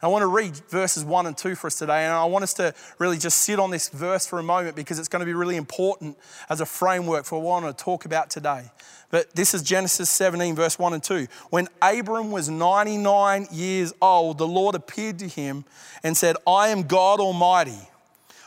I 0.02 0.08
want 0.08 0.22
to 0.22 0.28
read 0.28 0.56
verses 0.70 1.04
1 1.04 1.26
and 1.26 1.38
2 1.38 1.56
for 1.56 1.68
us 1.68 1.76
today, 1.76 2.06
and 2.06 2.14
I 2.14 2.24
want 2.24 2.44
us 2.44 2.54
to 2.54 2.74
really 3.00 3.18
just 3.18 3.40
sit 3.40 3.60
on 3.60 3.70
this 3.70 3.90
verse 3.90 4.26
for 4.26 4.40
a 4.40 4.44
moment 4.44 4.78
because 4.78 4.98
it's 4.98 5.10
going 5.10 5.20
to 5.20 5.26
be 5.26 5.34
really 5.34 5.58
important 5.58 6.18
as 6.50 6.62
a 6.62 6.66
framework 6.66 7.26
for 7.26 7.42
what 7.42 7.58
I 7.58 7.62
want 7.64 7.78
to 7.78 7.84
talk 7.84 8.06
about 8.06 8.30
today. 8.30 8.72
But 9.12 9.36
this 9.36 9.54
is 9.54 9.62
Genesis 9.62 10.10
17, 10.10 10.56
verse 10.56 10.80
1 10.80 10.94
and 10.94 11.04
2. 11.04 11.28
When 11.50 11.68
Abram 11.82 12.32
was 12.32 12.48
99 12.48 13.48
years 13.52 13.92
old, 14.02 14.38
the 14.38 14.48
Lord 14.48 14.74
appeared 14.74 15.20
to 15.20 15.28
him 15.28 15.66
and 16.02 16.16
said, 16.16 16.38
I 16.48 16.70
am 16.70 16.84
God 16.84 17.20
Almighty. 17.20 17.90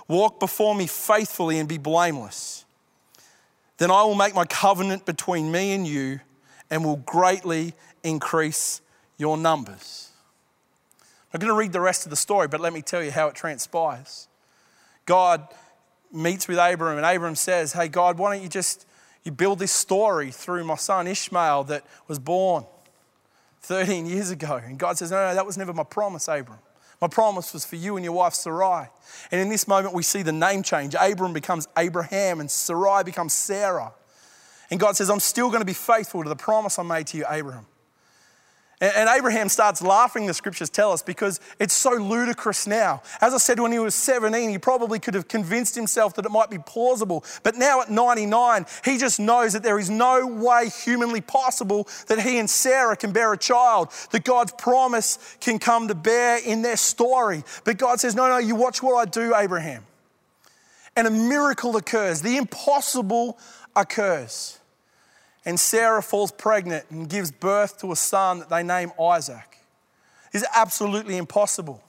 Walk 0.09 0.41
before 0.41 0.75
me 0.75 0.87
faithfully 0.87 1.59
and 1.59 1.69
be 1.69 1.77
blameless. 1.79 2.65
Then 3.77 3.91
I 3.91 4.05
will 4.05 4.15
make 4.15 4.35
my 4.35 4.47
covenant 4.47 5.05
between 5.05 5.53
me 5.53 5.73
and 5.73 5.87
you 5.87 6.21
and 6.71 6.83
will 6.83 6.97
greatly 6.97 7.75
increase 8.03 8.81
your 9.19 9.37
numbers. 9.37 10.12
I'm 11.33 11.41
going 11.41 11.49
to 11.49 11.57
read 11.57 11.73
the 11.73 11.81
rest 11.81 12.05
of 12.05 12.11
the 12.11 12.17
story, 12.17 12.49
but 12.49 12.61
let 12.61 12.73
me 12.73 12.83
tell 12.83 13.03
you 13.03 13.11
how 13.11 13.29
it 13.29 13.35
transpires. 13.35 14.29
God 15.07 15.47
meets 16.13 16.47
with 16.47 16.59
Abram, 16.59 16.99
and 16.99 17.07
Abram 17.07 17.35
says, 17.35 17.73
Hey, 17.73 17.89
God, 17.89 18.19
why 18.19 18.35
don't 18.35 18.43
you 18.43 18.49
just 18.49 18.87
You 19.25 19.33
build 19.33 19.59
this 19.59 19.73
story 19.73 20.31
through 20.31 20.65
my 20.65 20.77
son 20.77 21.07
Ishmael 21.07 21.65
that 21.65 21.85
was 22.09 22.19
born 22.19 22.65
13 23.63 24.07
years 24.07 24.31
ago. 24.31 24.61
And 24.63 24.79
God 24.79 24.99
says, 24.99 25.11
No, 25.11 25.29
no, 25.29 25.35
that 25.35 25.47
was 25.47 25.57
never 25.57 25.73
my 25.73 25.85
promise, 25.85 26.29
Abram. 26.29 26.59
My 27.01 27.09
promise 27.09 27.53
was 27.53 27.65
for 27.65 27.77
you 27.77 27.97
and 27.97 28.05
your 28.05 28.15
wife 28.15 28.35
Sarai. 28.35 28.87
And 29.33 29.41
in 29.41 29.49
this 29.49 29.67
moment, 29.67 29.93
we 29.95 30.05
see 30.05 30.23
the 30.23 30.33
name 30.33 30.63
change. 30.63 30.95
Abram 31.01 31.33
becomes 31.33 31.67
Abraham 31.77 32.39
and 32.39 32.49
Sarai 32.49 33.03
becomes 33.03 33.33
Sarah. 33.33 33.93
And 34.71 34.79
God 34.79 34.97
says, 34.97 35.11
I'm 35.11 35.21
still 35.21 35.49
going 35.49 35.61
to 35.61 35.67
be 35.67 35.73
faithful 35.73 36.23
to 36.23 36.29
the 36.29 36.37
promise 36.37 36.79
I 36.79 36.85
made 36.85 37.09
to 37.09 37.19
you, 37.19 37.25
Abraham. 37.29 37.67
And 38.83 39.09
Abraham 39.09 39.49
starts 39.49 39.81
laughing, 39.81 40.27
the 40.27 40.35
scriptures 40.35 40.69
tell 40.69 40.91
us, 40.91 41.03
because 41.03 41.39
it's 41.61 41.73
so 41.73 41.93
ludicrous 41.93 42.67
now. 42.67 43.01
As 43.21 43.33
I 43.33 43.39
said, 43.39 43.61
when 43.61 43.71
he 43.71 43.79
was 43.79 43.95
17, 43.95 44.51
he 44.51 44.59
probably 44.59 44.99
could 44.99 45.15
have 45.15 45.29
convinced 45.29 45.77
himself 45.77 46.15
that 46.17 46.27
it 46.27 46.33
might 46.33 46.51
be 46.51 46.59
plausible. 46.59 47.25
But 47.45 47.55
now 47.55 47.81
at 47.81 47.93
99, 47.93 48.67
he 48.85 48.99
just 48.99 49.21
knows 49.21 49.53
that 49.53 49.63
there 49.63 49.79
is 49.79 49.89
no 49.89 50.27
way 50.27 50.69
humanly 50.69 51.21
possible 51.21 51.87
that 52.09 52.19
he 52.19 52.41
and 52.41 52.51
Sarah 52.51 52.97
can 52.97 53.13
bear 53.13 53.33
a 53.33 53.39
child, 53.39 53.93
that 54.11 54.25
God's 54.25 54.51
promise 54.59 55.37
can 55.41 55.61
come 55.61 55.87
to 55.87 55.95
bear 55.95 56.41
in 56.45 56.63
their 56.63 56.77
story. 56.77 57.45
But 57.63 57.79
God 57.79 58.01
says, 58.01 58.17
No, 58.17 58.27
no, 58.27 58.39
you 58.39 58.57
watch 58.57 58.83
what 58.83 58.97
I 58.97 59.09
do, 59.09 59.33
Abraham. 59.37 59.87
And 60.97 61.07
a 61.07 61.11
miracle 61.11 61.77
occurs, 61.77 62.21
the 62.21 62.37
impossible 62.37 63.39
occurs. 63.77 64.59
And 65.45 65.59
Sarah 65.59 66.03
falls 66.03 66.33
pregnant 66.33 66.87
and 66.91 67.09
gives 67.09 67.31
birth 67.31 67.79
to 67.81 67.93
a 67.93 67.97
son 67.97 68.41
that 68.41 68.49
they 68.49 68.63
name 68.63 68.93
Isaac. 69.01 69.59
It's 70.33 70.45
absolutely 70.55 71.17
impossible. 71.17 71.83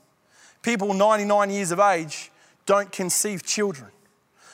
People 0.62 0.94
99 0.94 1.50
years 1.50 1.72
of 1.72 1.80
age 1.80 2.32
don't 2.66 2.92
conceive 2.92 3.44
children. 3.44 3.90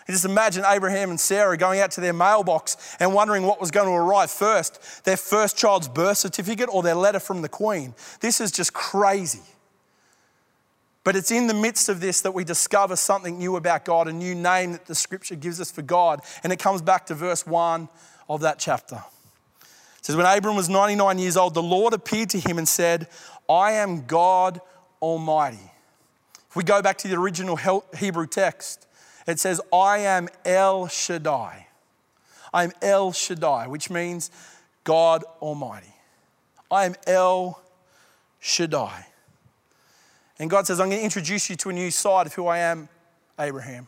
Just 0.07 0.25
imagine 0.25 0.63
Abraham 0.65 1.11
and 1.11 1.19
Sarah 1.19 1.55
going 1.55 1.79
out 1.79 1.91
to 1.91 2.01
their 2.01 2.13
mailbox 2.13 2.97
and 2.99 3.13
wondering 3.13 3.43
what 3.43 3.61
was 3.61 3.69
going 3.69 3.85
to 3.85 3.93
arrive 3.93 4.31
first 4.31 5.03
their 5.05 5.17
first 5.17 5.55
child's 5.55 5.87
birth 5.87 6.17
certificate 6.17 6.67
or 6.71 6.81
their 6.81 6.95
letter 6.95 7.19
from 7.19 7.43
the 7.43 7.49
Queen. 7.49 7.93
This 8.19 8.41
is 8.41 8.51
just 8.51 8.73
crazy. 8.73 9.43
But 11.03 11.15
it's 11.15 11.31
in 11.31 11.47
the 11.47 11.53
midst 11.53 11.89
of 11.89 12.01
this 12.01 12.21
that 12.21 12.33
we 12.33 12.43
discover 12.43 12.95
something 12.95 13.37
new 13.37 13.55
about 13.55 13.85
God, 13.85 14.07
a 14.07 14.13
new 14.13 14.35
name 14.35 14.73
that 14.73 14.85
the 14.85 14.95
scripture 14.95 15.35
gives 15.35 15.61
us 15.61 15.71
for 15.71 15.81
God. 15.81 16.21
And 16.43 16.51
it 16.51 16.59
comes 16.59 16.81
back 16.81 17.05
to 17.07 17.15
verse 17.15 17.45
1 17.45 17.87
of 18.29 18.41
that 18.41 18.59
chapter. 18.59 19.03
It 19.97 20.05
says, 20.05 20.15
When 20.15 20.25
Abram 20.25 20.55
was 20.55 20.69
99 20.69 21.19
years 21.19 21.35
old, 21.35 21.53
the 21.53 21.63
Lord 21.63 21.93
appeared 21.93 22.29
to 22.31 22.39
him 22.39 22.57
and 22.57 22.67
said, 22.67 23.07
I 23.49 23.73
am 23.73 24.05
God 24.05 24.61
Almighty. 25.01 25.71
If 26.49 26.55
we 26.55 26.63
go 26.63 26.81
back 26.81 26.97
to 26.99 27.07
the 27.07 27.15
original 27.15 27.59
Hebrew 27.97 28.27
text, 28.27 28.87
it 29.27 29.39
says, 29.39 29.59
I 29.73 29.99
am 29.99 30.29
El 30.45 30.87
Shaddai. 30.87 31.67
I 32.53 32.63
am 32.63 32.71
El 32.81 33.11
Shaddai, 33.11 33.67
which 33.67 33.89
means 33.89 34.31
God 34.83 35.23
Almighty. 35.41 35.93
I 36.71 36.85
am 36.85 36.95
El 37.05 37.61
Shaddai. 38.39 39.05
And 40.39 40.49
God 40.49 40.65
says, 40.65 40.79
I'm 40.79 40.87
going 40.87 40.99
to 40.99 41.03
introduce 41.03 41.49
you 41.49 41.55
to 41.57 41.69
a 41.69 41.73
new 41.73 41.91
side 41.91 42.25
of 42.25 42.33
who 42.33 42.47
I 42.47 42.59
am, 42.59 42.89
Abraham. 43.39 43.87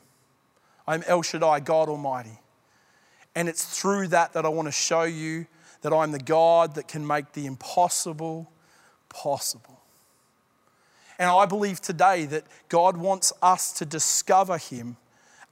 I'm 0.88 1.04
El 1.08 1.22
Shaddai, 1.22 1.62
God 1.62 1.90
Almighty. 1.90 2.41
And 3.36 3.48
it's 3.48 3.80
through 3.80 4.10
that 4.10 4.34
that 4.34 4.46
I 4.46 4.50
want 4.50 4.68
to 4.68 4.72
show 4.72 5.04
you 5.04 5.46
that 5.82 5.94
I'm 5.94 6.12
the 6.12 6.20
God 6.20 6.76
that 6.76 6.88
can 6.88 7.06
make 7.06 7.34
the 7.34 7.46
impossible 7.46 8.52
possible. 9.10 9.80
And 11.18 11.30
I 11.30 11.46
believe 11.46 11.82
today 11.82 12.26
that 12.26 12.44
God 12.70 12.98
wants 12.98 13.32
us 13.42 13.74
to 13.74 13.86
discover 13.86 14.58
Him 14.58 14.98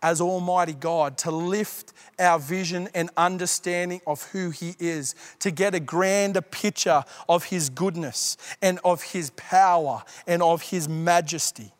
as 0.01 0.21
Almighty 0.21 0.73
God, 0.73 1.17
to 1.19 1.31
lift 1.31 1.93
our 2.17 2.39
vision 2.39 2.87
and 2.95 3.09
understanding 3.17 4.01
of 4.07 4.23
who 4.31 4.49
He 4.49 4.75
is, 4.79 5.13
to 5.39 5.51
get 5.51 5.75
a 5.75 5.79
grander 5.79 6.41
picture 6.41 7.03
of 7.27 7.45
His 7.45 7.69
goodness 7.69 8.37
and 8.61 8.79
of 8.83 9.03
His 9.03 9.29
power 9.31 10.03
and 10.25 10.41
of 10.41 10.61
His 10.63 10.87
majesty. 10.87 11.71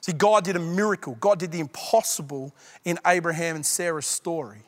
See, 0.00 0.12
God 0.12 0.44
did 0.44 0.56
a 0.56 0.60
miracle, 0.60 1.16
God 1.20 1.38
did 1.38 1.52
the 1.52 1.60
impossible 1.60 2.54
in 2.84 2.98
Abraham 3.06 3.56
and 3.56 3.66
Sarah's 3.66 4.06
story 4.06 4.62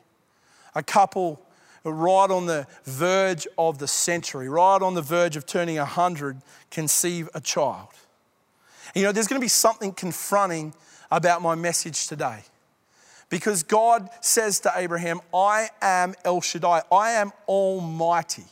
a 0.75 0.83
couple 0.83 1.41
right 1.83 2.31
on 2.31 2.45
the 2.45 2.65
verge 2.85 3.47
of 3.57 3.77
the 3.77 3.87
century, 3.87 4.47
right 4.47 4.81
on 4.81 4.93
the 4.93 5.01
verge 5.01 5.35
of 5.35 5.45
turning 5.45 5.77
100, 5.77 6.41
conceive 6.71 7.29
a 7.33 7.41
child. 7.41 7.89
You 8.95 9.03
know, 9.03 9.11
there's 9.11 9.27
going 9.27 9.39
to 9.39 9.43
be 9.43 9.49
something 9.49 9.91
confronting 9.91 10.73
about 11.11 11.41
my 11.41 11.55
message 11.55 12.07
today. 12.07 12.43
Because 13.29 13.63
God 13.63 14.09
says 14.21 14.59
to 14.61 14.71
Abraham, 14.75 15.19
I 15.33 15.69
am 15.81 16.13
El 16.23 16.41
Shaddai, 16.41 16.83
I 16.91 17.11
am 17.11 17.31
almighty. 17.47 18.45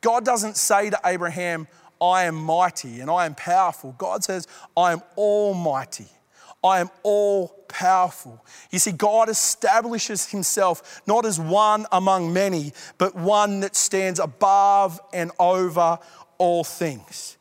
God 0.00 0.24
doesn't 0.24 0.56
say 0.56 0.90
to 0.90 1.00
Abraham, 1.04 1.68
I 2.00 2.24
am 2.24 2.34
mighty 2.34 3.00
and 3.00 3.10
I 3.10 3.26
am 3.26 3.34
powerful. 3.34 3.94
God 3.96 4.24
says, 4.24 4.46
I 4.76 4.92
am 4.92 5.02
almighty. 5.16 6.08
I 6.66 6.80
am 6.80 6.90
all 7.02 7.48
powerful. 7.68 8.44
You 8.70 8.78
see, 8.78 8.92
God 8.92 9.28
establishes 9.28 10.26
himself 10.30 11.00
not 11.06 11.24
as 11.24 11.38
one 11.38 11.86
among 11.92 12.32
many, 12.32 12.72
but 12.98 13.14
one 13.14 13.60
that 13.60 13.76
stands 13.76 14.18
above 14.20 15.00
and 15.12 15.30
over 15.38 15.98
all 16.38 16.64
things. 16.64 17.36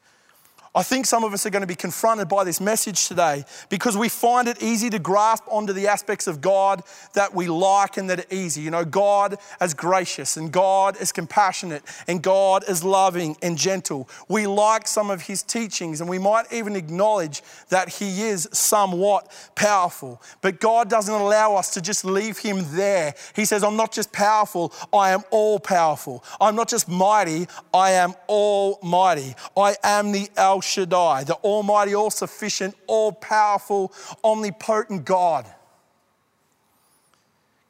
I 0.75 0.83
think 0.83 1.05
some 1.05 1.23
of 1.23 1.33
us 1.33 1.45
are 1.45 1.49
going 1.49 1.61
to 1.61 1.67
be 1.67 1.75
confronted 1.75 2.27
by 2.27 2.43
this 2.43 2.59
message 2.59 3.07
today 3.07 3.45
because 3.69 3.95
we 3.95 4.09
find 4.09 4.49
it 4.49 4.61
easy 4.61 4.89
to 4.89 4.99
grasp 4.99 5.45
onto 5.47 5.71
the 5.71 5.87
aspects 5.87 6.27
of 6.27 6.41
God 6.41 6.83
that 7.13 7.33
we 7.33 7.47
like 7.47 7.95
and 7.95 8.09
that 8.09 8.19
are 8.19 8.35
easy. 8.35 8.61
You 8.61 8.71
know, 8.71 8.83
God 8.83 9.37
as 9.61 9.73
gracious 9.73 10.35
and 10.35 10.51
God 10.51 10.97
as 10.97 11.13
compassionate 11.13 11.81
and 12.09 12.21
God 12.21 12.65
as 12.65 12.83
loving 12.83 13.37
and 13.41 13.57
gentle. 13.57 14.09
We 14.27 14.47
like 14.47 14.85
some 14.85 15.09
of 15.09 15.21
his 15.21 15.41
teachings 15.43 16.01
and 16.01 16.09
we 16.09 16.19
might 16.19 16.51
even 16.51 16.75
acknowledge 16.75 17.41
that 17.69 17.87
he 17.87 18.23
is 18.23 18.49
somewhat 18.51 19.31
powerful. 19.55 20.21
But 20.41 20.59
God 20.59 20.89
doesn't 20.89 21.13
allow 21.13 21.55
us 21.55 21.73
to 21.75 21.81
just 21.81 22.03
leave 22.03 22.37
him 22.37 22.65
there. 22.71 23.15
He 23.33 23.45
says, 23.45 23.63
I'm 23.63 23.77
not 23.77 23.93
just 23.93 24.11
powerful, 24.11 24.73
I 24.91 25.11
am 25.11 25.23
all 25.31 25.57
powerful. 25.57 26.21
I'm 26.41 26.57
not 26.57 26.67
just 26.67 26.89
mighty, 26.89 27.47
I 27.73 27.91
am 27.91 28.13
almighty. 28.27 29.35
I 29.55 29.77
am 29.81 30.11
the 30.11 30.29
El 30.35 30.64
Shaddai, 30.65 31.23
the 31.23 31.35
Almighty, 31.35 31.95
all 31.95 32.11
sufficient, 32.11 32.75
all 32.87 33.11
powerful, 33.11 33.93
omnipotent 34.23 35.05
God. 35.05 35.45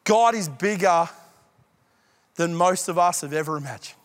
God 0.04 0.36
is 0.36 0.48
bigger 0.48 1.10
than 2.36 2.56
most 2.56 2.88
of 2.88 2.98
us 2.98 3.22
have 3.22 3.34
ever 3.34 3.58
imagined. 3.58 3.98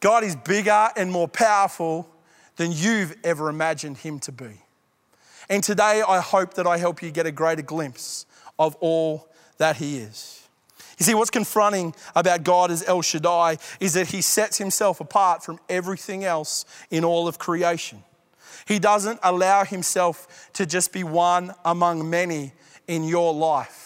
God 0.00 0.24
is 0.24 0.36
bigger 0.36 0.90
and 0.96 1.10
more 1.10 1.28
powerful 1.28 2.08
than 2.56 2.70
you've 2.72 3.16
ever 3.24 3.48
imagined 3.48 3.98
Him 3.98 4.18
to 4.20 4.32
be. 4.32 4.60
And 5.48 5.62
today, 5.62 6.02
I 6.06 6.20
hope 6.20 6.54
that 6.54 6.66
I 6.66 6.78
help 6.78 7.02
you 7.02 7.10
get 7.10 7.26
a 7.26 7.32
greater 7.32 7.62
glimpse 7.62 8.26
of 8.58 8.76
all 8.76 9.28
that 9.58 9.76
He 9.76 9.98
is. 9.98 10.43
You 10.98 11.04
see, 11.04 11.14
what's 11.14 11.30
confronting 11.30 11.94
about 12.14 12.44
God 12.44 12.70
as 12.70 12.86
El 12.86 13.02
Shaddai 13.02 13.58
is 13.80 13.94
that 13.94 14.08
he 14.08 14.20
sets 14.20 14.58
himself 14.58 15.00
apart 15.00 15.42
from 15.42 15.58
everything 15.68 16.24
else 16.24 16.64
in 16.90 17.04
all 17.04 17.26
of 17.26 17.38
creation. 17.38 18.02
He 18.66 18.78
doesn't 18.78 19.20
allow 19.22 19.64
himself 19.64 20.50
to 20.54 20.66
just 20.66 20.92
be 20.92 21.04
one 21.04 21.52
among 21.64 22.08
many 22.08 22.52
in 22.86 23.04
your 23.04 23.34
life. 23.34 23.83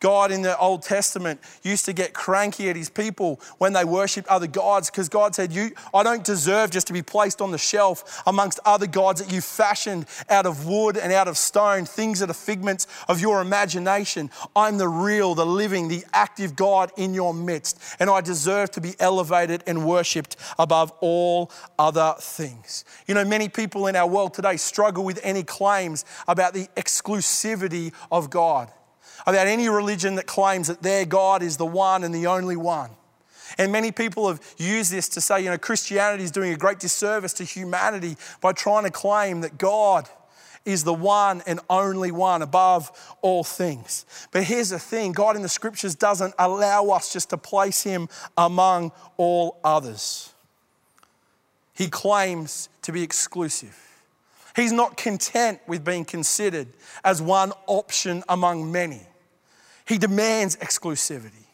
God 0.00 0.30
in 0.30 0.42
the 0.42 0.58
Old 0.58 0.82
Testament 0.82 1.40
used 1.62 1.86
to 1.86 1.92
get 1.92 2.12
cranky 2.12 2.68
at 2.68 2.76
his 2.76 2.90
people 2.90 3.40
when 3.58 3.72
they 3.72 3.84
worshiped 3.84 4.28
other 4.28 4.46
gods 4.46 4.90
because 4.90 5.08
God 5.08 5.34
said, 5.34 5.52
you, 5.52 5.70
I 5.94 6.02
don't 6.02 6.24
deserve 6.24 6.70
just 6.70 6.86
to 6.88 6.92
be 6.92 7.02
placed 7.02 7.40
on 7.40 7.52
the 7.52 7.58
shelf 7.58 8.22
amongst 8.26 8.60
other 8.66 8.86
gods 8.86 9.22
that 9.22 9.32
you 9.32 9.40
fashioned 9.40 10.06
out 10.28 10.44
of 10.44 10.66
wood 10.66 10.98
and 10.98 11.12
out 11.12 11.26
of 11.26 11.38
stone, 11.38 11.86
things 11.86 12.20
that 12.20 12.28
are 12.28 12.34
figments 12.34 12.86
of 13.08 13.20
your 13.20 13.40
imagination. 13.40 14.30
I'm 14.54 14.76
the 14.78 14.88
real, 14.88 15.34
the 15.34 15.46
living, 15.46 15.88
the 15.88 16.04
active 16.12 16.54
God 16.54 16.92
in 16.96 17.14
your 17.14 17.32
midst, 17.32 17.80
and 17.98 18.10
I 18.10 18.20
deserve 18.20 18.70
to 18.72 18.80
be 18.80 18.94
elevated 19.00 19.62
and 19.66 19.86
worshiped 19.86 20.36
above 20.58 20.92
all 21.00 21.50
other 21.78 22.14
things. 22.18 22.84
You 23.06 23.14
know, 23.14 23.24
many 23.24 23.48
people 23.48 23.86
in 23.86 23.96
our 23.96 24.06
world 24.06 24.34
today 24.34 24.56
struggle 24.56 25.04
with 25.04 25.18
any 25.22 25.42
claims 25.42 26.04
about 26.28 26.52
the 26.52 26.68
exclusivity 26.76 27.92
of 28.10 28.28
God 28.30 28.70
about 29.26 29.46
any 29.46 29.68
religion 29.68 30.16
that 30.16 30.26
claims 30.26 30.68
that 30.68 30.82
their 30.82 31.04
God 31.04 31.42
is 31.42 31.56
the 31.56 31.66
one 31.66 32.04
and 32.04 32.14
the 32.14 32.26
only 32.26 32.56
one. 32.56 32.90
And 33.58 33.70
many 33.70 33.92
people 33.92 34.28
have 34.28 34.40
used 34.56 34.90
this 34.90 35.08
to 35.10 35.20
say, 35.20 35.42
you 35.42 35.50
know, 35.50 35.58
Christianity 35.58 36.24
is 36.24 36.30
doing 36.30 36.52
a 36.52 36.56
great 36.56 36.80
disservice 36.80 37.32
to 37.34 37.44
humanity 37.44 38.16
by 38.40 38.52
trying 38.52 38.84
to 38.84 38.90
claim 38.90 39.42
that 39.42 39.58
God 39.58 40.08
is 40.64 40.84
the 40.84 40.94
one 40.94 41.42
and 41.46 41.60
only 41.68 42.10
one 42.10 42.42
above 42.42 42.90
all 43.20 43.44
things. 43.44 44.06
But 44.32 44.44
here's 44.44 44.70
the 44.70 44.78
thing 44.78 45.12
God 45.12 45.36
in 45.36 45.42
the 45.42 45.48
scriptures 45.48 45.94
doesn't 45.94 46.34
allow 46.38 46.88
us 46.88 47.12
just 47.12 47.30
to 47.30 47.36
place 47.36 47.82
him 47.82 48.08
among 48.36 48.92
all 49.16 49.58
others. 49.62 50.32
He 51.74 51.88
claims 51.88 52.68
to 52.82 52.92
be 52.92 53.02
exclusive. 53.02 53.78
He's 54.56 54.72
not 54.72 54.96
content 54.96 55.60
with 55.66 55.84
being 55.84 56.04
considered 56.04 56.68
as 57.02 57.20
one 57.20 57.52
option 57.66 58.22
among 58.28 58.70
many. 58.70 59.02
He 59.86 59.98
demands 59.98 60.56
exclusivity. 60.56 61.44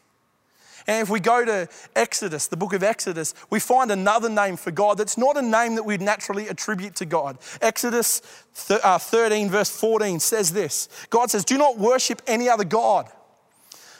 And 0.87 1.03
if 1.03 1.09
we 1.09 1.19
go 1.19 1.45
to 1.45 1.67
Exodus, 1.95 2.47
the 2.47 2.57
book 2.57 2.73
of 2.73 2.83
Exodus, 2.83 3.33
we 3.49 3.59
find 3.59 3.91
another 3.91 4.29
name 4.29 4.57
for 4.57 4.71
God 4.71 4.97
that's 4.97 5.17
not 5.17 5.37
a 5.37 5.41
name 5.41 5.75
that 5.75 5.83
we'd 5.83 6.01
naturally 6.01 6.47
attribute 6.47 6.95
to 6.95 7.05
God. 7.05 7.37
Exodus 7.61 8.21
uh, 8.69 8.97
13, 8.97 9.49
verse 9.49 9.69
14 9.69 10.19
says 10.19 10.51
this 10.51 10.89
God 11.09 11.29
says, 11.29 11.45
Do 11.45 11.57
not 11.57 11.77
worship 11.77 12.21
any 12.25 12.49
other 12.49 12.63
God, 12.63 13.09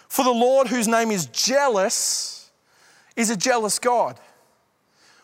for 0.08 0.26
the 0.26 0.32
Lord, 0.32 0.68
whose 0.68 0.88
name 0.88 1.12
is 1.12 1.28
jealous, 1.28 2.50
is 3.16 3.30
a 3.30 3.38
jealous 3.38 3.78
God. 3.78 4.20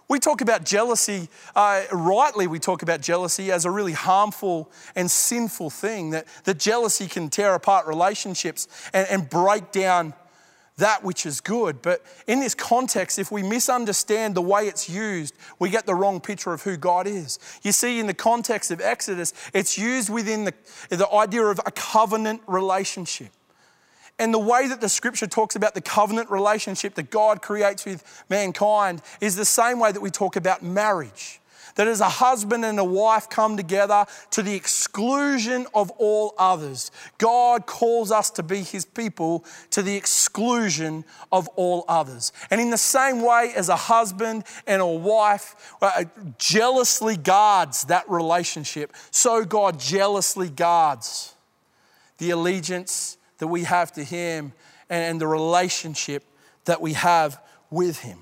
We 0.10 0.20
talk 0.20 0.40
about 0.40 0.64
jealousy, 0.64 1.28
uh, 1.54 1.84
rightly, 1.92 2.48
we 2.48 2.60
talk 2.60 2.82
about 2.82 3.02
jealousy 3.02 3.52
as 3.52 3.66
a 3.66 3.72
really 3.72 3.92
harmful 3.92 4.72
and 4.96 5.12
sinful 5.12 5.70
thing, 5.70 6.12
that, 6.12 6.28
that 6.46 6.60
jealousy 6.60 7.08
can 7.08 7.30
tear 7.30 7.54
apart 7.56 7.88
relationships 7.88 8.70
and, 8.94 9.06
and 9.10 9.30
break 9.30 9.72
down 9.72 10.14
that 10.78 11.04
which 11.04 11.26
is 11.26 11.42
good. 11.42 11.82
But 11.82 12.04
in 12.28 12.40
this 12.40 12.56
context, 12.56 13.20
if 13.20 13.32
we 13.32 13.44
misunderstand 13.44 14.36
the 14.36 14.42
way 14.42 14.68
it's 14.68 14.90
used, 14.90 15.36
we 15.60 15.70
get 15.70 15.86
the 15.86 15.96
wrong 15.96 16.22
picture 16.22 16.54
of 16.54 16.62
who 16.62 16.78
God 16.78 17.08
is. 17.08 17.40
You 17.64 17.72
see, 17.72 18.00
in 18.00 18.08
the 18.08 18.14
context 18.14 18.72
of 18.72 18.80
Exodus, 18.80 19.34
it's 19.54 19.78
used 19.78 20.10
within 20.10 20.46
the, 20.46 20.54
the 20.90 21.10
idea 21.12 21.44
of 21.44 21.60
a 21.66 21.72
covenant 21.72 22.42
relationship. 22.48 23.30
And 24.20 24.34
the 24.34 24.40
way 24.40 24.68
that 24.68 24.82
the 24.82 24.90
scripture 24.90 25.28
talks 25.28 25.56
about 25.56 25.76
the 25.76 25.82
covenant 25.82 26.30
relationship 26.30 26.96
that 26.96 27.12
God 27.12 27.42
creates 27.42 27.86
with 27.86 28.26
mankind 28.30 29.02
is 29.22 29.36
the 29.36 29.46
same 29.46 29.80
way 29.80 29.92
that 29.92 30.02
we 30.02 30.10
talk 30.10 30.36
about 30.36 30.64
marriage 30.64 31.40
that 31.78 31.88
as 31.88 32.02
a 32.02 32.10
husband 32.10 32.66
and 32.66 32.80
a 32.80 32.84
wife 32.84 33.30
come 33.30 33.56
together 33.56 34.06
to 34.32 34.44
the 34.44 34.56
exclusion 34.56 35.66
of 35.74 35.90
all 35.92 36.34
others, 36.38 36.92
God 37.18 37.66
calls 37.66 38.12
us 38.12 38.30
to 38.32 38.44
be 38.44 38.62
his 38.62 38.84
people 38.84 39.46
to 39.72 39.82
the 39.82 39.96
exclusion 39.96 41.06
of 41.32 41.48
all 41.50 41.86
others. 41.88 42.34
And 42.50 42.60
in 42.60 42.72
the 42.72 42.78
same 42.78 43.22
way 43.22 43.54
as 43.56 43.70
a 43.70 43.76
husband 43.76 44.44
and 44.66 44.82
a 44.82 44.88
wife 44.88 45.76
uh, 45.82 46.06
jealously 46.40 47.16
guards 47.16 47.84
that 47.86 48.10
relationship, 48.10 48.94
so 49.12 49.46
God 49.46 49.80
jealously 49.80 50.50
guards 50.50 51.36
the 52.18 52.32
allegiance 52.32 53.18
that 53.38 53.48
we 53.48 53.64
have 53.64 53.92
to 53.94 54.04
him 54.04 54.54
and 54.90 55.20
the 55.20 55.28
relationship 55.28 56.24
that 56.66 56.82
we 56.82 56.94
have 56.94 57.42
with 57.70 58.00
him. 58.00 58.20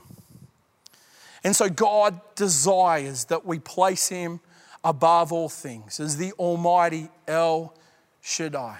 And 1.44 1.56
so 1.56 1.70
God 1.70 2.20
desires 2.36 3.26
that 3.26 3.46
we 3.46 3.60
place 3.60 4.08
him 4.10 4.40
above 4.84 5.32
all 5.32 5.50
things 5.50 6.00
as 6.00 6.18
the 6.18 6.32
Almighty 6.34 7.10
El 7.28 7.74
Shaddai. 8.22 8.80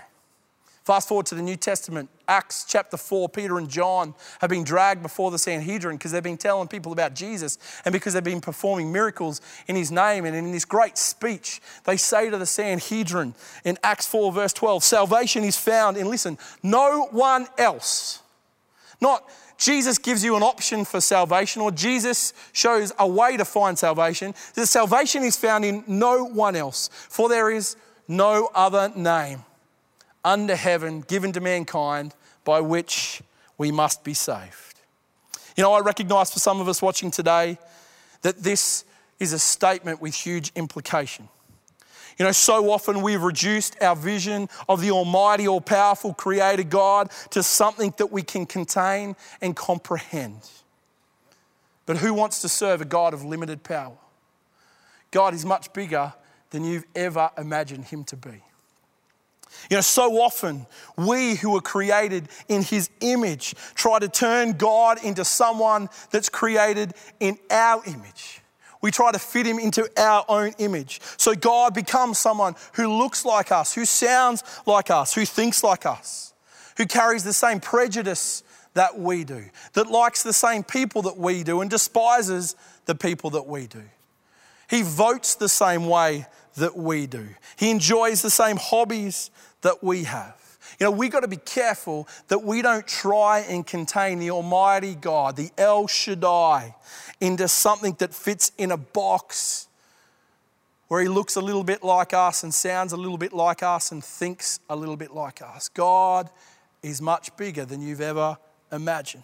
Fast 0.84 1.08
forward 1.08 1.26
to 1.28 1.36
the 1.36 1.42
New 1.42 1.56
Testament, 1.56 2.10
Acts 2.28 2.66
chapter 2.68 2.98
4, 2.98 3.30
Peter 3.30 3.58
and 3.58 3.70
John 3.70 4.14
have 4.42 4.50
been 4.50 4.64
dragged 4.64 5.02
before 5.02 5.32
the 5.32 5.40
Sanhedrin 5.40 5.98
because 5.98 6.12
they've 6.12 6.24
been 6.24 6.38
telling 6.38 6.68
people 6.68 6.92
about 6.92 7.14
Jesus 7.14 7.58
and 7.84 7.94
because 7.94 8.14
they've 8.14 8.24
been 8.24 8.42
performing 8.42 8.92
miracles 8.92 9.42
in 9.68 9.76
his 9.76 9.92
name. 9.92 10.26
And 10.26 10.36
in 10.36 10.52
this 10.52 10.66
great 10.66 10.98
speech, 10.98 11.62
they 11.86 11.98
say 11.98 12.30
to 12.30 12.38
the 12.38 12.46
Sanhedrin 12.46 13.36
in 13.64 13.78
Acts 13.84 14.08
4, 14.08 14.32
verse 14.32 14.54
12, 14.54 14.84
salvation 14.84 15.44
is 15.44 15.58
found 15.58 15.98
in, 15.98 16.10
listen, 16.10 16.38
no 16.64 17.08
one 17.12 17.48
else. 17.58 18.22
Not 19.02 19.30
Jesus 19.58 19.98
gives 19.98 20.24
you 20.24 20.36
an 20.36 20.44
option 20.44 20.84
for 20.84 21.00
salvation, 21.00 21.62
or 21.62 21.72
Jesus 21.72 22.34
shows 22.52 22.92
a 23.00 23.08
way 23.08 23.38
to 23.38 23.46
find 23.46 23.80
salvation. 23.80 24.34
The 24.54 24.66
salvation 24.66 25.24
is 25.24 25.38
found 25.38 25.64
in 25.64 25.84
no 25.88 26.26
one 26.26 26.56
else, 26.56 26.90
for 26.94 27.30
there 27.30 27.50
is 27.50 27.78
no 28.08 28.50
other 28.54 28.92
name 28.96 29.44
under 30.26 30.56
heaven 30.56 31.02
given 31.02 31.32
to 31.32 31.40
mankind 31.40 32.14
by 32.44 32.60
which 32.60 33.22
we 33.58 33.72
must 33.72 34.04
be 34.04 34.14
saved. 34.14 34.82
You 35.56 35.64
know, 35.64 35.72
I 35.72 35.80
recognize 35.80 36.34
for 36.34 36.40
some 36.40 36.60
of 36.60 36.68
us 36.68 36.82
watching 36.82 37.12
today 37.12 37.58
that 38.24 38.40
this 38.40 38.84
is 39.20 39.32
a 39.32 39.40
statement 39.40 40.02
with 40.02 40.14
huge 40.14 40.52
implication. 40.56 41.30
You 42.18 42.26
know, 42.26 42.32
so 42.32 42.72
often 42.72 43.02
we've 43.02 43.22
reduced 43.22 43.82
our 43.82 43.96
vision 43.96 44.50
of 44.68 44.82
the 44.82 44.92
Almighty, 44.92 45.48
all 45.48 45.62
powerful 45.62 46.14
Creator 46.14 46.64
God 46.64 47.12
to 47.32 47.44
something 47.44 47.94
that 47.98 48.12
we 48.12 48.22
can 48.22 48.46
contain 48.46 49.16
and 49.42 49.56
comprehend. 49.56 50.50
But 51.86 51.98
who 51.98 52.14
wants 52.14 52.42
to 52.42 52.50
serve 52.50 52.82
a 52.82 52.86
God 52.86 53.14
of 53.14 53.24
limited 53.24 53.64
power? 53.64 53.98
God 55.12 55.34
is 55.34 55.46
much 55.46 55.72
bigger 55.72 56.14
than 56.50 56.64
you've 56.64 56.86
ever 56.96 57.30
imagined 57.38 57.86
Him 57.86 58.04
to 58.06 58.16
be. 58.16 58.42
You 59.70 59.78
know, 59.78 59.82
so 59.82 60.22
often 60.22 60.66
we 60.98 61.36
who 61.36 61.56
are 61.56 61.62
created 61.62 62.28
in 62.48 62.62
His 62.62 62.90
image 63.02 63.56
try 63.74 64.00
to 64.00 64.08
turn 64.08 64.54
God 64.54 65.04
into 65.04 65.26
someone 65.26 65.90
that's 66.12 66.30
created 66.30 66.94
in 67.20 67.38
our 67.50 67.82
image. 67.86 68.42
We 68.82 68.92
try 68.92 69.12
to 69.12 69.18
fit 69.18 69.48
him 69.48 69.58
into 69.58 69.90
our 69.98 70.24
own 70.30 70.52
image. 70.60 71.02
So 71.18 71.34
God 71.34 71.74
becomes 71.74 72.20
someone 72.20 72.56
who 72.74 72.88
looks 73.00 73.26
like 73.26 73.52
us, 73.52 73.74
who 73.74 73.84
sounds 73.84 74.44
like 74.68 74.92
us, 74.92 75.16
who 75.16 75.26
thinks 75.26 75.64
like 75.64 75.88
us, 75.88 76.36
who 76.78 76.86
carries 76.86 77.24
the 77.24 77.34
same 77.34 77.60
prejudice 77.60 78.44
that 78.76 79.00
we 79.00 79.24
do, 79.24 79.46
that 79.74 79.88
likes 79.88 80.22
the 80.22 80.34
same 80.34 80.64
people 80.64 81.02
that 81.02 81.18
we 81.18 81.44
do 81.44 81.62
and 81.62 81.72
despises 81.72 82.56
the 82.86 82.94
people 82.94 83.32
that 83.32 83.48
we 83.48 83.66
do. 83.66 83.82
He 84.70 84.84
votes 84.84 85.34
the 85.34 85.50
same 85.50 85.88
way 85.88 86.28
that 86.56 86.76
we 86.76 87.08
do. 87.08 87.28
He 87.58 87.72
enjoys 87.72 88.22
the 88.22 88.30
same 88.30 88.58
hobbies 88.58 89.32
that 89.62 89.84
we 89.84 90.04
have. 90.06 90.36
You 90.80 90.86
know, 90.86 90.92
we've 90.92 91.12
got 91.12 91.22
to 91.22 91.28
be 91.28 91.38
careful 91.38 92.08
that 92.28 92.44
we 92.44 92.62
don't 92.62 92.86
try 92.88 93.40
and 93.40 93.66
contain 93.66 94.20
the 94.20 94.32
Almighty 94.32 94.96
God, 94.96 95.36
the 95.36 95.52
El 95.58 95.88
Shaddai, 95.88 96.76
into 97.22 97.48
something 97.48 97.96
that 98.00 98.14
fits 98.14 98.52
in 98.58 98.72
a 98.72 98.78
box 98.78 99.68
where 100.88 101.02
he 101.02 101.08
looks 101.08 101.36
a 101.36 101.42
little 101.42 101.64
bit 101.64 101.84
like 101.84 102.14
us 102.14 102.44
and 102.44 102.54
sounds 102.54 102.94
a 102.94 102.98
little 102.98 103.18
bit 103.18 103.34
like 103.34 103.64
us 103.64 103.92
and 103.92 104.04
thinks 104.04 104.60
a 104.70 104.76
little 104.76 104.98
bit 104.98 105.12
like 105.12 105.42
us. 105.42 105.70
God 105.70 106.30
is 106.84 107.02
much 107.02 107.36
bigger 107.38 107.66
than 107.66 107.82
you've 107.82 108.02
ever 108.02 108.38
imagined. 108.72 109.24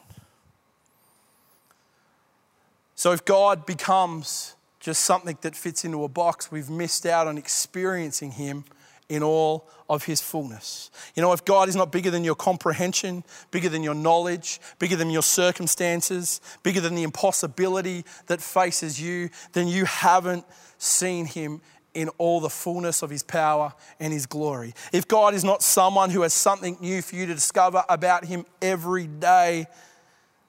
So 2.95 3.11
if 3.11 3.25
God 3.25 3.65
becomes 3.65 4.55
just 4.81 5.05
something 5.05 5.37
that 5.41 5.55
fits 5.55 5.85
into 5.85 6.03
a 6.03 6.09
box, 6.09 6.51
we've 6.51 6.69
missed 6.69 7.05
out 7.05 7.27
on 7.27 7.37
experiencing 7.37 8.31
him 8.31 8.65
in 9.07 9.23
all 9.23 9.69
of 9.87 10.05
his 10.05 10.21
fullness. 10.21 10.89
You 11.15 11.21
know, 11.21 11.33
if 11.33 11.45
God 11.45 11.69
is 11.69 11.75
not 11.75 11.91
bigger 11.91 12.09
than 12.09 12.23
your 12.23 12.35
comprehension, 12.35 13.23
bigger 13.51 13.69
than 13.69 13.83
your 13.83 13.93
knowledge, 13.93 14.59
bigger 14.79 14.95
than 14.95 15.09
your 15.09 15.21
circumstances, 15.21 16.41
bigger 16.63 16.81
than 16.81 16.95
the 16.95 17.03
impossibility 17.03 18.05
that 18.27 18.41
faces 18.41 18.99
you, 18.99 19.29
then 19.53 19.67
you 19.67 19.85
haven't 19.85 20.45
seen 20.77 21.25
him 21.25 21.61
in 21.93 22.09
all 22.17 22.39
the 22.39 22.49
fullness 22.49 23.03
of 23.03 23.09
his 23.09 23.21
power 23.21 23.73
and 23.99 24.13
his 24.13 24.25
glory. 24.25 24.73
If 24.93 25.07
God 25.07 25.33
is 25.33 25.43
not 25.43 25.61
someone 25.61 26.09
who 26.09 26.21
has 26.21 26.33
something 26.33 26.77
new 26.79 27.01
for 27.01 27.15
you 27.17 27.25
to 27.27 27.33
discover 27.35 27.83
about 27.87 28.25
him 28.25 28.45
every 28.61 29.07
day, 29.07 29.67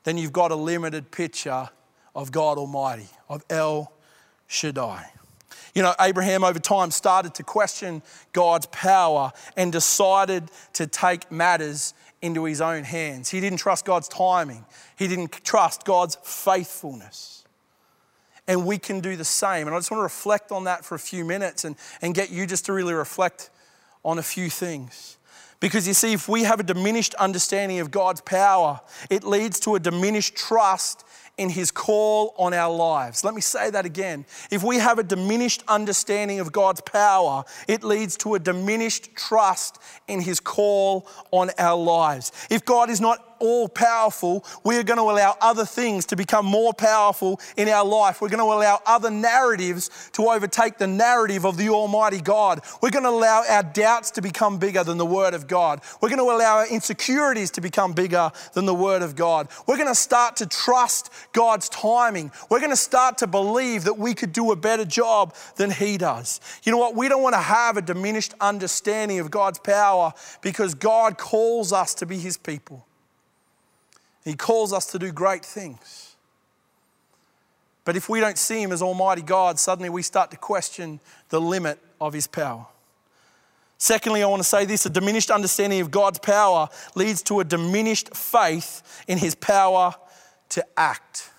then 0.04 0.16
you've 0.16 0.32
got 0.32 0.52
a 0.52 0.56
limited 0.56 1.10
picture 1.10 1.68
of 2.14 2.30
God 2.32 2.58
Almighty, 2.58 3.08
of 3.28 3.44
El 3.50 3.92
Shaddai. 4.52 5.06
You 5.74 5.82
know, 5.82 5.94
Abraham 5.98 6.44
over 6.44 6.58
time 6.58 6.90
started 6.90 7.34
to 7.36 7.42
question 7.42 8.02
God's 8.32 8.66
power 8.66 9.32
and 9.56 9.72
decided 9.72 10.50
to 10.74 10.86
take 10.86 11.32
matters 11.32 11.94
into 12.20 12.44
his 12.44 12.60
own 12.60 12.84
hands. 12.84 13.30
He 13.30 13.40
didn't 13.40 13.58
trust 13.58 13.84
God's 13.84 14.08
timing, 14.08 14.64
he 14.96 15.08
didn't 15.08 15.32
trust 15.44 15.84
God's 15.84 16.16
faithfulness. 16.22 17.44
And 18.48 18.66
we 18.66 18.76
can 18.76 19.00
do 19.00 19.16
the 19.16 19.24
same. 19.24 19.68
And 19.68 19.74
I 19.74 19.78
just 19.78 19.90
want 19.90 20.00
to 20.00 20.02
reflect 20.02 20.50
on 20.50 20.64
that 20.64 20.84
for 20.84 20.96
a 20.96 20.98
few 20.98 21.24
minutes 21.24 21.64
and, 21.64 21.76
and 22.02 22.12
get 22.12 22.30
you 22.30 22.44
just 22.44 22.66
to 22.66 22.72
really 22.72 22.92
reflect 22.92 23.50
on 24.04 24.18
a 24.18 24.22
few 24.22 24.50
things. 24.50 25.16
Because 25.60 25.86
you 25.86 25.94
see, 25.94 26.12
if 26.12 26.28
we 26.28 26.42
have 26.42 26.58
a 26.58 26.64
diminished 26.64 27.14
understanding 27.14 27.78
of 27.78 27.92
God's 27.92 28.20
power, 28.20 28.80
it 29.10 29.22
leads 29.22 29.60
to 29.60 29.76
a 29.76 29.80
diminished 29.80 30.34
trust 30.34 31.04
in 31.38 31.48
his 31.48 31.70
call 31.70 32.34
on 32.36 32.52
our 32.52 32.74
lives. 32.74 33.24
Let 33.24 33.34
me 33.34 33.40
say 33.40 33.70
that 33.70 33.86
again. 33.86 34.26
If 34.50 34.62
we 34.62 34.76
have 34.76 34.98
a 34.98 35.02
diminished 35.02 35.62
understanding 35.66 36.40
of 36.40 36.52
God's 36.52 36.82
power, 36.82 37.44
it 37.66 37.82
leads 37.82 38.16
to 38.18 38.34
a 38.34 38.38
diminished 38.38 39.16
trust 39.16 39.78
in 40.08 40.20
his 40.20 40.40
call 40.40 41.08
on 41.30 41.50
our 41.58 41.78
lives. 41.78 42.32
If 42.50 42.64
God 42.64 42.90
is 42.90 43.00
not 43.00 43.31
all 43.42 43.68
powerful, 43.68 44.44
we 44.64 44.78
are 44.78 44.84
going 44.84 44.98
to 44.98 45.02
allow 45.02 45.36
other 45.40 45.64
things 45.64 46.06
to 46.06 46.16
become 46.16 46.46
more 46.46 46.72
powerful 46.72 47.40
in 47.56 47.68
our 47.68 47.84
life. 47.84 48.20
We're 48.20 48.28
going 48.28 48.38
to 48.38 48.44
allow 48.44 48.80
other 48.86 49.10
narratives 49.10 49.90
to 50.12 50.28
overtake 50.28 50.78
the 50.78 50.86
narrative 50.86 51.44
of 51.44 51.56
the 51.56 51.68
Almighty 51.68 52.20
God. 52.20 52.60
We're 52.80 52.90
going 52.90 53.02
to 53.04 53.10
allow 53.10 53.42
our 53.48 53.64
doubts 53.64 54.12
to 54.12 54.22
become 54.22 54.58
bigger 54.58 54.84
than 54.84 54.96
the 54.96 55.06
Word 55.06 55.34
of 55.34 55.48
God. 55.48 55.80
We're 56.00 56.08
going 56.08 56.20
to 56.20 56.34
allow 56.34 56.58
our 56.58 56.68
insecurities 56.68 57.50
to 57.52 57.60
become 57.60 57.92
bigger 57.92 58.30
than 58.54 58.64
the 58.64 58.74
Word 58.74 59.02
of 59.02 59.16
God. 59.16 59.48
We're 59.66 59.76
going 59.76 59.88
to 59.88 59.94
start 59.94 60.36
to 60.36 60.46
trust 60.46 61.10
God's 61.32 61.68
timing. 61.68 62.30
We're 62.48 62.60
going 62.60 62.70
to 62.70 62.76
start 62.76 63.18
to 63.18 63.26
believe 63.26 63.84
that 63.84 63.98
we 63.98 64.14
could 64.14 64.32
do 64.32 64.52
a 64.52 64.56
better 64.56 64.84
job 64.84 65.34
than 65.56 65.72
He 65.72 65.98
does. 65.98 66.40
You 66.62 66.70
know 66.70 66.78
what? 66.78 66.94
We 66.94 67.08
don't 67.08 67.22
want 67.22 67.34
to 67.34 67.40
have 67.40 67.76
a 67.76 67.82
diminished 67.82 68.34
understanding 68.40 69.18
of 69.18 69.30
God's 69.30 69.58
power 69.58 70.12
because 70.42 70.74
God 70.74 71.18
calls 71.18 71.72
us 71.72 71.94
to 71.94 72.06
be 72.06 72.18
His 72.18 72.36
people. 72.36 72.86
He 74.24 74.34
calls 74.34 74.72
us 74.72 74.86
to 74.86 74.98
do 74.98 75.12
great 75.12 75.44
things. 75.44 76.16
But 77.84 77.96
if 77.96 78.08
we 78.08 78.20
don't 78.20 78.38
see 78.38 78.62
Him 78.62 78.72
as 78.72 78.82
Almighty 78.82 79.22
God, 79.22 79.58
suddenly 79.58 79.90
we 79.90 80.02
start 80.02 80.30
to 80.30 80.36
question 80.36 81.00
the 81.30 81.40
limit 81.40 81.78
of 82.00 82.12
His 82.12 82.26
power. 82.26 82.66
Secondly, 83.78 84.22
I 84.22 84.26
want 84.26 84.40
to 84.40 84.48
say 84.48 84.64
this 84.64 84.86
a 84.86 84.90
diminished 84.90 85.30
understanding 85.30 85.80
of 85.80 85.90
God's 85.90 86.20
power 86.20 86.68
leads 86.94 87.22
to 87.24 87.40
a 87.40 87.44
diminished 87.44 88.14
faith 88.14 89.04
in 89.08 89.18
His 89.18 89.34
power 89.34 89.94
to 90.50 90.64
act. 90.76 91.30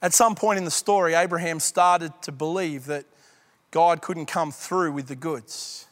At 0.00 0.14
some 0.14 0.34
point 0.36 0.58
in 0.58 0.64
the 0.64 0.70
story, 0.70 1.14
Abraham 1.14 1.58
started 1.58 2.12
to 2.22 2.32
believe 2.32 2.86
that 2.86 3.04
God 3.72 4.02
couldn't 4.02 4.26
come 4.26 4.52
through 4.52 4.92
with 4.92 5.08
the 5.08 5.16
goods. 5.16 5.86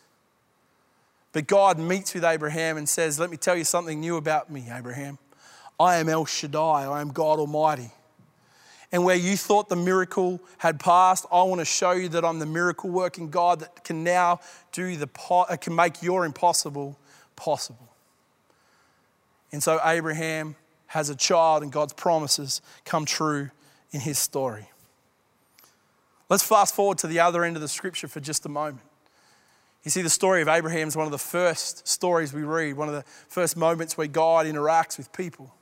But 1.33 1.47
God 1.47 1.79
meets 1.79 2.13
with 2.15 2.25
Abraham 2.25 2.77
and 2.77 2.89
says, 2.89 3.19
Let 3.19 3.31
me 3.31 3.37
tell 3.37 3.57
you 3.57 3.65
something 3.65 4.01
new 4.01 4.17
about 4.17 4.51
me, 4.51 4.69
Abraham. 4.71 5.19
I 5.79 5.97
am 5.97 6.09
El 6.09 6.27
Shaddai, 6.27 6.85
I 6.85 7.01
am 7.01 7.13
God 7.13 7.39
Almighty. 7.39 7.93
And 8.93 9.05
where 9.05 9.17
you 9.17 9.37
thought 9.37 9.69
the 9.69 9.77
miracle 9.77 10.41
had 10.59 10.81
passed, 10.81 11.25
I 11.31 11.43
want 11.45 11.61
to 11.61 11.65
show 11.65 11.93
you 11.93 12.09
that 12.09 12.25
I'm 12.25 12.41
the 12.41 12.47
miracle 12.47 12.91
working 12.91 13.31
God 13.31 13.61
that 13.61 13.85
can 13.85 14.03
now 14.03 14.41
do 14.73 14.97
the 14.97 15.09
uh, 15.31 15.57
can 15.57 15.77
make 15.77 16.03
your 16.03 16.25
impossible 16.25 16.99
possible. 17.37 17.89
And 19.53 19.63
so 19.63 19.81
Abraham 19.85 20.57
has 20.89 21.09
a 21.09 21.15
child 21.15 21.63
and 21.63 21.71
God's 21.71 21.93
promises 21.93 22.61
come 22.85 23.05
true 23.05 23.51
in 23.93 24.01
his 24.01 24.19
story. 24.19 24.69
Let's 26.29 26.43
fast 26.43 26.75
forward 26.75 26.99
to 26.99 27.07
the 27.07 27.21
other 27.21 27.45
end 27.45 27.57
of 27.57 27.63
the 27.63 27.69
scripture 27.69 28.09
for 28.09 28.21
just 28.21 28.45
a 28.45 28.49
moment. 28.49 28.81
You 29.85 29.91
see, 29.91 30.03
the 30.03 30.11
story 30.11 30.43
of 30.43 30.49
Abraham 30.49 30.89
is 30.89 30.97
one 30.97 31.07
of 31.07 31.13
the 31.13 31.19
first 31.19 31.89
stories 31.89 32.33
we 32.33 32.43
read, 32.43 32.77
one 32.77 32.89
of 32.89 32.95
the 32.95 33.05
first 33.29 33.57
moments 33.57 33.97
where 33.97 34.07
God 34.07 34.47
interacts 34.47 34.99
with 34.99 35.13
people. 35.13 35.55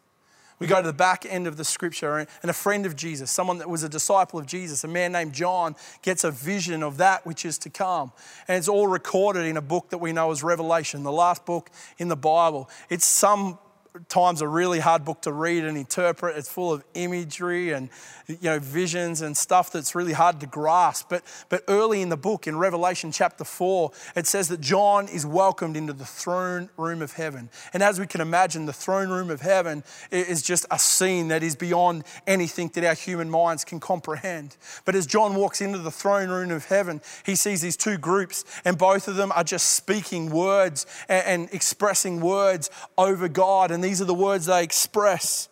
We 0.58 0.66
go 0.66 0.80
to 0.80 0.86
the 0.86 0.92
back 0.92 1.24
end 1.24 1.46
of 1.46 1.56
the 1.56 1.64
scripture, 1.64 2.18
and 2.18 2.50
a 2.50 2.52
friend 2.52 2.84
of 2.84 2.96
Jesus, 2.96 3.30
someone 3.30 3.58
that 3.58 3.70
was 3.70 3.84
a 3.84 3.88
disciple 3.88 4.40
of 4.40 4.46
Jesus, 4.46 4.82
a 4.82 4.88
man 4.88 5.12
named 5.12 5.32
John, 5.32 5.76
gets 6.02 6.24
a 6.24 6.32
vision 6.32 6.82
of 6.82 6.96
that 6.96 7.24
which 7.24 7.44
is 7.44 7.58
to 7.58 7.70
come. 7.70 8.10
And 8.48 8.58
it's 8.58 8.68
all 8.68 8.88
recorded 8.88 9.46
in 9.46 9.56
a 9.56 9.62
book 9.62 9.90
that 9.90 9.98
we 9.98 10.12
know 10.12 10.32
as 10.32 10.42
Revelation, 10.42 11.04
the 11.04 11.12
last 11.12 11.46
book 11.46 11.70
in 11.98 12.08
the 12.08 12.16
Bible. 12.16 12.68
It's 12.90 13.04
some 13.04 13.58
times 14.08 14.40
a 14.40 14.48
really 14.48 14.80
hard 14.80 15.04
book 15.04 15.22
to 15.22 15.32
read 15.32 15.64
and 15.64 15.76
interpret. 15.76 16.36
It's 16.36 16.50
full 16.50 16.72
of 16.72 16.84
imagery 16.94 17.72
and 17.72 17.88
you 18.26 18.36
know 18.42 18.58
visions 18.58 19.22
and 19.22 19.36
stuff 19.36 19.72
that's 19.72 19.94
really 19.94 20.12
hard 20.12 20.40
to 20.40 20.46
grasp. 20.46 21.08
But 21.08 21.22
but 21.48 21.64
early 21.68 22.02
in 22.02 22.08
the 22.08 22.16
book, 22.16 22.46
in 22.46 22.58
Revelation 22.58 23.12
chapter 23.12 23.44
four, 23.44 23.92
it 24.14 24.26
says 24.26 24.48
that 24.48 24.60
John 24.60 25.08
is 25.08 25.24
welcomed 25.24 25.76
into 25.76 25.92
the 25.92 26.04
throne 26.04 26.68
room 26.76 27.02
of 27.02 27.14
heaven. 27.14 27.50
And 27.72 27.82
as 27.82 27.98
we 27.98 28.06
can 28.06 28.20
imagine, 28.20 28.66
the 28.66 28.72
throne 28.72 29.08
room 29.08 29.30
of 29.30 29.40
heaven 29.40 29.82
is 30.10 30.42
just 30.42 30.66
a 30.70 30.78
scene 30.78 31.28
that 31.28 31.42
is 31.42 31.56
beyond 31.56 32.04
anything 32.26 32.68
that 32.74 32.84
our 32.84 32.94
human 32.94 33.30
minds 33.30 33.64
can 33.64 33.80
comprehend. 33.80 34.56
But 34.84 34.94
as 34.94 35.06
John 35.06 35.34
walks 35.34 35.60
into 35.60 35.78
the 35.78 35.90
throne 35.90 36.28
room 36.28 36.50
of 36.50 36.66
heaven, 36.66 37.00
he 37.24 37.34
sees 37.34 37.60
these 37.60 37.76
two 37.76 37.98
groups, 37.98 38.44
and 38.64 38.76
both 38.76 39.08
of 39.08 39.16
them 39.16 39.32
are 39.32 39.44
just 39.44 39.70
speaking 39.70 40.30
words 40.30 40.86
and, 41.08 41.26
and 41.26 41.48
expressing 41.52 42.20
words 42.20 42.70
over 42.96 43.28
God. 43.28 43.70
And 43.70 43.82
these 43.88 44.02
are 44.02 44.04
the 44.04 44.12
words 44.12 44.44
they 44.44 44.62
express. 44.62 45.48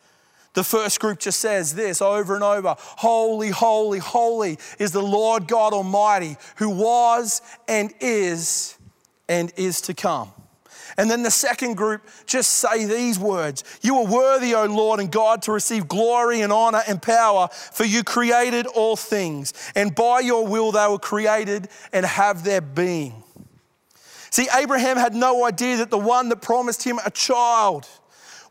The 0.53 0.63
first 0.63 1.01
group 1.01 1.21
just 1.21 1.41
says 1.41 1.75
this 1.75 2.03
over 2.03 2.35
and 2.35 2.45
over 2.45 2.75
Holy, 2.79 3.49
holy, 3.49 3.99
holy 3.99 4.59
is 4.79 4.93
the 4.93 5.03
Lord 5.03 5.49
God 5.49 5.73
Almighty, 5.73 6.37
who 6.57 6.69
was 6.69 7.41
and 7.67 7.95
is 7.99 8.77
and 9.27 9.51
is 9.57 9.81
to 9.83 9.95
come. 9.95 10.33
And 10.99 11.11
then 11.11 11.23
the 11.23 11.31
second 11.31 11.79
group 11.79 12.03
just 12.27 12.51
say 12.57 12.85
these 12.85 13.19
words 13.19 13.65
You 13.81 13.97
are 14.01 14.07
worthy, 14.07 14.55
O 14.55 14.67
Lord 14.67 15.01
and 15.01 15.11
God, 15.11 15.41
to 15.43 15.53
receive 15.53 15.89
glory 15.89 16.43
and 16.43 16.53
honor 16.53 16.83
and 16.87 17.01
power, 17.01 17.49
for 17.51 17.85
you 17.85 18.05
created 18.05 18.67
all 18.67 18.97
things, 18.97 19.55
and 19.75 19.95
by 19.95 20.21
your 20.21 20.47
will 20.47 20.73
they 20.73 20.87
were 20.87 20.99
created 20.99 21.69
and 21.91 22.05
have 22.05 22.45
their 22.45 22.61
being. 22.61 23.25
See, 24.29 24.49
Abraham 24.55 24.99
had 24.99 25.15
no 25.15 25.47
idea 25.47 25.79
that 25.79 25.89
the 25.89 25.97
one 25.97 26.29
that 26.29 26.43
promised 26.43 26.83
him 26.83 26.99
a 27.07 27.11
child 27.11 27.89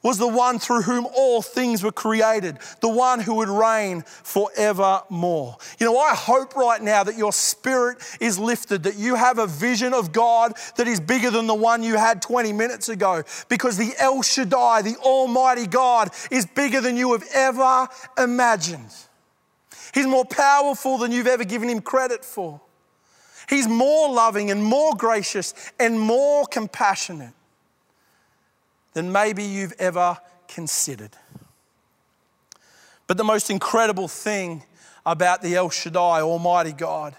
was 0.05 0.19
the 0.19 0.27
one 0.27 0.59
through 0.59 0.83
whom 0.83 1.07
all 1.15 1.41
things 1.41 1.81
were 1.81 1.91
created, 1.91 2.59
the 2.79 2.87
one 2.87 3.19
who 3.19 3.33
would 3.33 3.49
reign 3.49 4.03
forevermore. 4.03 5.57
You 5.79 5.87
know, 5.87 5.97
I 5.97 6.13
hope 6.13 6.55
right 6.55 6.79
now 6.79 7.03
that 7.03 7.17
your 7.17 7.33
spirit 7.33 7.97
is 8.21 8.37
lifted, 8.37 8.83
that 8.83 8.97
you 8.97 9.15
have 9.15 9.39
a 9.39 9.47
vision 9.47 9.95
of 9.95 10.11
God 10.11 10.53
that 10.75 10.87
is 10.87 10.99
bigger 10.99 11.31
than 11.31 11.47
the 11.47 11.55
one 11.55 11.81
you 11.81 11.97
had 11.97 12.21
20 12.21 12.53
minutes 12.53 12.87
ago, 12.87 13.23
because 13.49 13.77
the 13.77 13.93
El 13.97 14.21
Shaddai, 14.21 14.83
the 14.83 14.95
Almighty 14.97 15.65
God, 15.65 16.11
is 16.29 16.45
bigger 16.45 16.81
than 16.81 16.97
you 16.97 17.13
have 17.13 17.23
ever 17.33 17.87
imagined. 18.15 18.93
He's 19.91 20.05
more 20.05 20.25
powerful 20.25 20.99
than 20.99 21.11
you've 21.11 21.25
ever 21.25 21.45
given 21.45 21.67
him 21.67 21.81
credit 21.81 22.23
for. 22.23 22.61
He's 23.49 23.67
more 23.67 24.13
loving 24.13 24.51
and 24.51 24.63
more 24.63 24.93
gracious 24.95 25.55
and 25.79 25.99
more 25.99 26.45
compassionate 26.45 27.33
than 28.95 29.11
maybe 29.11 29.43
you've 29.43 29.73
ever 29.77 30.17
considered. 30.47 31.11
But 33.07 33.17
the 33.17 33.23
most 33.25 33.51
incredible 33.51 34.07
thing 34.07 34.63
about 35.05 35.41
the 35.41 35.53
El 35.53 35.69
Shaddai, 35.69 36.21
Almighty 36.21 36.71
God, 36.71 37.13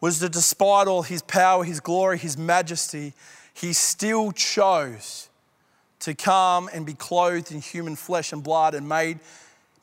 was 0.00 0.20
that 0.20 0.32
despite 0.32 0.88
all 0.88 1.02
his 1.02 1.20
power, 1.22 1.64
his 1.64 1.80
glory, 1.80 2.16
his 2.16 2.38
majesty, 2.38 3.12
he 3.52 3.74
still 3.74 4.32
chose 4.32 5.28
to 6.00 6.14
come 6.14 6.70
and 6.72 6.86
be 6.86 6.94
clothed 6.94 7.52
in 7.52 7.60
human 7.60 7.94
flesh 7.94 8.32
and 8.32 8.42
blood 8.42 8.74
and 8.74 8.88
made, 8.88 9.20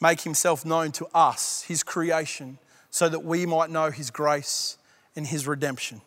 make 0.01 0.21
himself 0.21 0.65
known 0.65 0.91
to 0.93 1.07
us, 1.13 1.61
his 1.61 1.83
creation, 1.83 2.57
so 2.89 3.07
that 3.07 3.23
we 3.23 3.45
might 3.45 3.69
know 3.69 3.91
his 3.91 4.09
grace 4.09 4.79
and 5.15 5.27
his 5.27 5.45
redemption. 5.45 6.01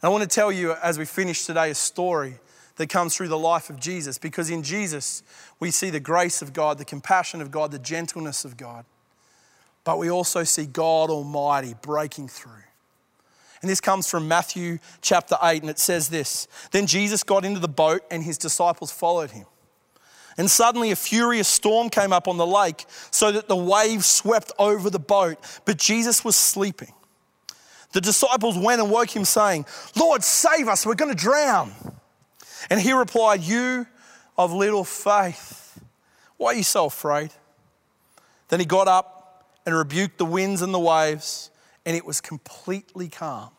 And 0.00 0.08
I 0.08 0.08
want 0.08 0.22
to 0.22 0.34
tell 0.34 0.50
you 0.50 0.72
as 0.82 0.98
we 0.98 1.04
finish 1.04 1.44
today 1.44 1.70
a 1.70 1.74
story 1.74 2.38
that 2.76 2.88
comes 2.88 3.16
through 3.16 3.28
the 3.28 3.38
life 3.38 3.70
of 3.70 3.78
Jesus 3.78 4.18
because 4.18 4.50
in 4.50 4.62
Jesus 4.62 5.22
we 5.60 5.70
see 5.70 5.90
the 5.90 6.00
grace 6.00 6.42
of 6.42 6.52
God, 6.52 6.78
the 6.78 6.84
compassion 6.84 7.40
of 7.40 7.50
God, 7.50 7.70
the 7.70 7.78
gentleness 7.78 8.44
of 8.44 8.56
God. 8.56 8.84
But 9.84 9.98
we 9.98 10.10
also 10.10 10.44
see 10.44 10.66
God 10.66 11.10
Almighty 11.10 11.74
breaking 11.82 12.28
through. 12.28 12.52
And 13.60 13.70
this 13.70 13.80
comes 13.80 14.06
from 14.06 14.28
Matthew 14.28 14.78
chapter 15.00 15.36
8, 15.42 15.62
and 15.62 15.70
it 15.70 15.78
says 15.78 16.08
this 16.08 16.48
Then 16.70 16.86
Jesus 16.86 17.22
got 17.22 17.44
into 17.44 17.60
the 17.60 17.68
boat, 17.68 18.02
and 18.10 18.22
his 18.22 18.36
disciples 18.36 18.90
followed 18.90 19.30
him. 19.30 19.46
And 20.36 20.50
suddenly 20.50 20.90
a 20.90 20.96
furious 20.96 21.48
storm 21.48 21.88
came 21.88 22.12
up 22.12 22.26
on 22.26 22.36
the 22.36 22.46
lake, 22.46 22.84
so 23.10 23.32
that 23.32 23.48
the 23.48 23.56
waves 23.56 24.06
swept 24.06 24.52
over 24.58 24.90
the 24.90 24.98
boat, 24.98 25.38
but 25.64 25.78
Jesus 25.78 26.24
was 26.24 26.36
sleeping. 26.36 26.92
The 27.92 28.00
disciples 28.00 28.58
went 28.58 28.82
and 28.82 28.90
woke 28.90 29.14
him, 29.14 29.24
saying, 29.24 29.66
Lord, 29.96 30.24
save 30.24 30.66
us, 30.66 30.84
we're 30.84 30.94
going 30.94 31.14
to 31.14 31.22
drown. 31.22 31.72
And 32.70 32.80
he 32.80 32.92
replied, 32.92 33.42
You 33.42 33.86
of 34.36 34.52
little 34.52 34.84
faith, 34.84 35.80
why 36.36 36.52
are 36.52 36.56
you 36.56 36.62
so 36.62 36.86
afraid? 36.86 37.30
Then 38.48 38.60
he 38.60 38.66
got 38.66 38.88
up 38.88 39.46
and 39.66 39.74
rebuked 39.74 40.18
the 40.18 40.24
winds 40.24 40.62
and 40.62 40.74
the 40.74 40.78
waves, 40.78 41.50
and 41.86 41.96
it 41.96 42.04
was 42.04 42.20
completely 42.20 43.08
calm. 43.08 43.50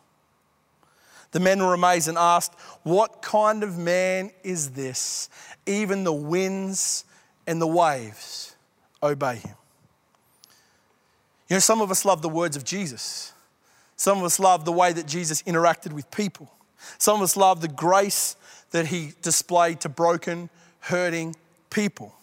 The 1.32 1.40
men 1.40 1.62
were 1.62 1.74
amazed 1.74 2.08
and 2.08 2.18
asked, 2.18 2.54
What 2.84 3.22
kind 3.22 3.64
of 3.64 3.78
man 3.78 4.32
is 4.44 4.72
this? 4.72 5.30
Even 5.66 6.04
the 6.04 6.14
winds 6.14 7.04
and 7.48 7.62
the 7.62 7.68
waves 7.68 8.56
obey 9.04 9.36
him. 9.36 9.56
You 11.50 11.56
know, 11.56 11.60
some 11.60 11.82
of 11.82 11.92
us 11.92 12.06
love 12.06 12.22
the 12.22 12.30
words 12.30 12.56
of 12.56 12.64
Jesus. 12.64 13.34
Some 13.98 14.18
of 14.18 14.24
us 14.24 14.40
love 14.40 14.66
the 14.66 14.72
way 14.72 14.94
that 14.94 15.06
Jesus 15.06 15.42
interacted 15.44 15.94
with 15.94 16.10
people. 16.10 16.52
Some 16.98 17.18
of 17.18 17.22
us 17.22 17.38
love 17.38 17.62
the 17.62 17.68
grace 17.68 18.36
that 18.76 18.88
he 18.88 19.14
displayed 19.22 19.80
to 19.80 19.88
broken, 19.88 20.50
hurting 20.82 21.34
people. 21.70 22.14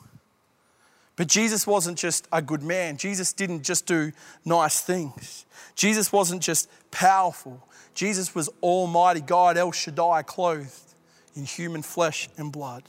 But 1.17 1.27
Jesus 1.27 1.67
wasn't 1.67 1.97
just 1.97 2.29
a 2.31 2.43
good 2.43 2.62
man. 2.62 2.99
Jesus 2.99 3.33
didn't 3.33 3.62
just 3.62 3.87
do 3.87 4.12
nice 4.45 4.83
things. 4.83 5.47
Jesus 5.77 6.12
wasn't 6.12 6.43
just 6.43 6.69
powerful. 6.91 7.67
Jesus 7.95 8.35
was 8.35 8.51
Almighty 8.62 9.23
God, 9.23 9.57
El 9.57 9.73
Shaddai, 9.73 10.25
clothed 10.25 10.95
in 11.35 11.47
human 11.47 11.81
flesh 11.81 12.29
and 12.37 12.53
blood. 12.53 12.83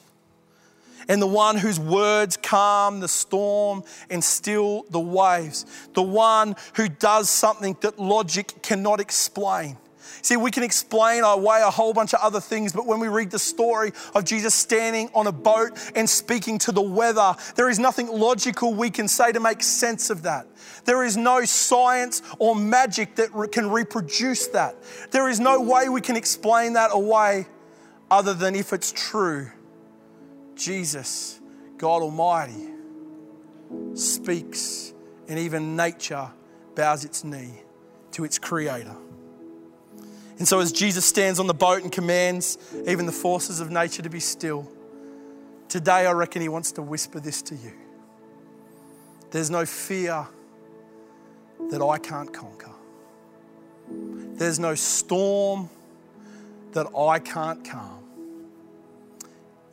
And 1.07 1.21
the 1.21 1.27
one 1.27 1.55
whose 1.55 1.79
words 1.79 2.35
calm 2.35 2.99
the 2.99 3.07
storm 3.07 3.85
and 4.09 4.21
still 4.21 4.85
the 4.89 4.99
waves. 4.99 5.65
The 5.93 6.03
one 6.03 6.57
who 6.75 6.89
does 6.89 7.29
something 7.29 7.77
that 7.79 7.97
logic 7.97 8.61
cannot 8.61 8.99
explain. 8.99 9.77
See, 10.21 10.37
we 10.37 10.51
can 10.51 10.63
explain 10.63 11.23
away 11.23 11.61
a 11.61 11.69
whole 11.69 11.93
bunch 11.93 12.13
of 12.13 12.19
other 12.21 12.39
things, 12.39 12.73
but 12.73 12.85
when 12.85 12.99
we 12.99 13.07
read 13.07 13.31
the 13.31 13.39
story 13.39 13.91
of 14.15 14.25
Jesus 14.25 14.53
standing 14.53 15.09
on 15.13 15.27
a 15.27 15.31
boat 15.31 15.71
and 15.95 16.09
speaking 16.09 16.57
to 16.59 16.71
the 16.71 16.81
weather, 16.81 17.35
there 17.55 17.69
is 17.69 17.79
nothing 17.79 18.07
logical 18.07 18.73
we 18.73 18.89
can 18.89 19.07
say 19.07 19.31
to 19.31 19.39
make 19.39 19.63
sense 19.63 20.09
of 20.09 20.23
that. 20.23 20.47
There 20.85 21.03
is 21.03 21.17
no 21.17 21.45
science 21.45 22.21
or 22.39 22.55
magic 22.55 23.15
that 23.15 23.31
can 23.51 23.69
reproduce 23.69 24.47
that. 24.47 24.75
There 25.11 25.29
is 25.29 25.39
no 25.39 25.61
way 25.61 25.89
we 25.89 26.01
can 26.01 26.15
explain 26.15 26.73
that 26.73 26.89
away 26.93 27.47
other 28.11 28.33
than 28.33 28.55
if 28.55 28.73
it's 28.73 28.91
true, 28.91 29.49
Jesus, 30.55 31.39
God 31.77 32.01
Almighty, 32.01 32.69
speaks, 33.95 34.93
and 35.27 35.39
even 35.39 35.75
nature 35.75 36.31
bows 36.75 37.05
its 37.05 37.23
knee 37.23 37.61
to 38.11 38.23
its 38.23 38.37
creator. 38.37 38.95
And 40.43 40.47
so, 40.49 40.59
as 40.59 40.73
Jesus 40.73 41.05
stands 41.05 41.39
on 41.39 41.47
the 41.47 41.53
boat 41.53 41.83
and 41.83 41.89
commands 41.89 42.57
even 42.85 43.05
the 43.05 43.13
forces 43.13 43.61
of 43.61 43.71
nature 43.71 44.01
to 44.01 44.09
be 44.09 44.19
still, 44.19 44.69
today 45.69 46.05
I 46.05 46.11
reckon 46.11 46.41
he 46.41 46.49
wants 46.49 46.73
to 46.73 46.81
whisper 46.81 47.21
this 47.21 47.41
to 47.43 47.55
you. 47.55 47.71
There's 49.31 49.49
no 49.49 49.65
fear 49.65 50.27
that 51.71 51.81
I 51.81 51.97
can't 51.97 52.33
conquer. 52.33 52.73
There's 53.89 54.59
no 54.59 54.75
storm 54.75 55.69
that 56.73 56.87
I 56.93 57.19
can't 57.19 57.63
calm. 57.63 58.03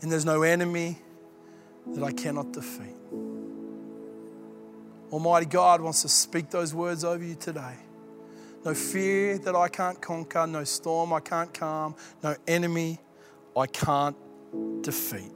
And 0.02 0.12
there's 0.12 0.24
no 0.24 0.42
enemy 0.42 0.98
that 1.96 2.04
I 2.04 2.12
cannot 2.12 2.52
defeat. 2.52 2.94
Almighty 5.10 5.46
God 5.46 5.80
wants 5.80 6.02
to 6.02 6.08
speak 6.08 6.48
those 6.50 6.72
words 6.72 7.02
over 7.02 7.24
you 7.24 7.34
today. 7.34 7.74
No 8.64 8.74
fear 8.74 9.38
that 9.38 9.56
I 9.56 9.68
can't 9.68 10.00
conquer, 10.00 10.46
no 10.46 10.64
storm 10.64 11.12
I 11.12 11.20
can't 11.20 11.52
calm, 11.52 11.94
no 12.22 12.36
enemy 12.46 12.98
I 13.56 13.66
can't 13.66 14.16
defeat. 14.82 15.32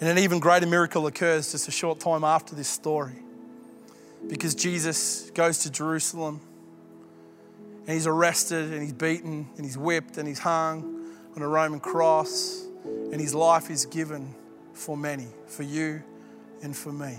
And 0.00 0.08
an 0.08 0.18
even 0.18 0.40
greater 0.40 0.66
miracle 0.66 1.06
occurs 1.06 1.52
just 1.52 1.68
a 1.68 1.70
short 1.70 2.00
time 2.00 2.24
after 2.24 2.54
this 2.54 2.68
story 2.68 3.16
because 4.28 4.54
Jesus 4.54 5.30
goes 5.30 5.58
to 5.60 5.70
Jerusalem 5.70 6.40
and 7.86 7.90
he's 7.90 8.06
arrested 8.06 8.72
and 8.72 8.82
he's 8.82 8.92
beaten 8.92 9.48
and 9.56 9.64
he's 9.64 9.78
whipped 9.78 10.18
and 10.18 10.26
he's 10.26 10.38
hung 10.38 11.14
on 11.34 11.42
a 11.42 11.48
Roman 11.48 11.80
cross 11.80 12.66
and 12.84 13.20
his 13.20 13.34
life 13.34 13.70
is 13.70 13.86
given 13.86 14.34
for 14.72 14.96
many, 14.96 15.28
for 15.46 15.62
you 15.62 16.02
and 16.62 16.76
for 16.76 16.92
me. 16.92 17.18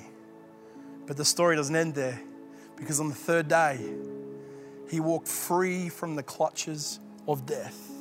But 1.06 1.17
the 1.17 1.26
story 1.26 1.56
doesn't 1.56 1.76
end 1.76 1.96
there 1.96 2.22
because 2.76 3.00
on 3.00 3.10
the 3.10 3.15
third 3.15 3.48
day, 3.48 3.80
he 4.89 5.00
walked 5.00 5.28
free 5.28 5.89
from 5.89 6.15
the 6.15 6.23
clutches 6.23 7.00
of 7.28 7.45
death. 7.45 7.91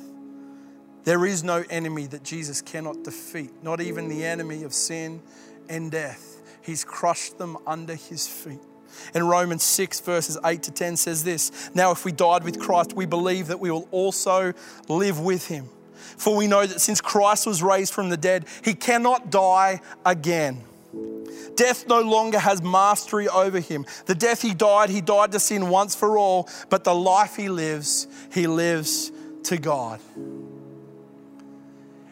There 1.03 1.25
is 1.25 1.43
no 1.43 1.63
enemy 1.69 2.07
that 2.07 2.23
Jesus 2.23 2.61
cannot 2.61 3.03
defeat, 3.03 3.51
not 3.63 3.79
even 3.79 4.09
the 4.09 4.25
enemy 4.25 4.63
of 4.63 4.73
sin 4.73 5.21
and 5.69 5.89
death. 5.89 6.41
He's 6.61 6.83
crushed 6.83 7.37
them 7.37 7.57
under 7.65 7.95
his 7.95 8.27
feet. 8.27 8.59
In 9.13 9.25
Romans 9.25 9.63
6, 9.63 10.01
verses 10.01 10.37
8 10.43 10.63
to 10.63 10.71
10 10.71 10.97
says 10.97 11.23
this 11.23 11.69
Now, 11.73 11.91
if 11.91 12.03
we 12.03 12.11
died 12.11 12.43
with 12.43 12.59
Christ, 12.59 12.93
we 12.93 13.05
believe 13.05 13.47
that 13.47 13.59
we 13.59 13.71
will 13.71 13.87
also 13.91 14.53
live 14.89 15.19
with 15.19 15.47
him. 15.47 15.69
For 16.17 16.35
we 16.35 16.47
know 16.47 16.65
that 16.65 16.81
since 16.81 16.99
Christ 16.99 17.45
was 17.45 17.63
raised 17.63 17.93
from 17.93 18.09
the 18.09 18.17
dead, 18.17 18.45
he 18.63 18.73
cannot 18.73 19.29
die 19.29 19.81
again. 20.05 20.63
Death 21.55 21.87
no 21.87 22.01
longer 22.01 22.37
has 22.37 22.61
mastery 22.61 23.27
over 23.27 23.59
him. 23.59 23.85
The 24.05 24.15
death 24.15 24.41
he 24.43 24.53
died, 24.53 24.89
he 24.89 25.01
died 25.01 25.31
to 25.31 25.39
sin 25.39 25.69
once 25.69 25.95
for 25.95 26.17
all, 26.17 26.47
but 26.69 26.83
the 26.83 26.93
life 26.93 27.35
he 27.35 27.49
lives, 27.49 28.07
he 28.31 28.45
lives 28.45 29.11
to 29.43 29.57
God. 29.57 29.99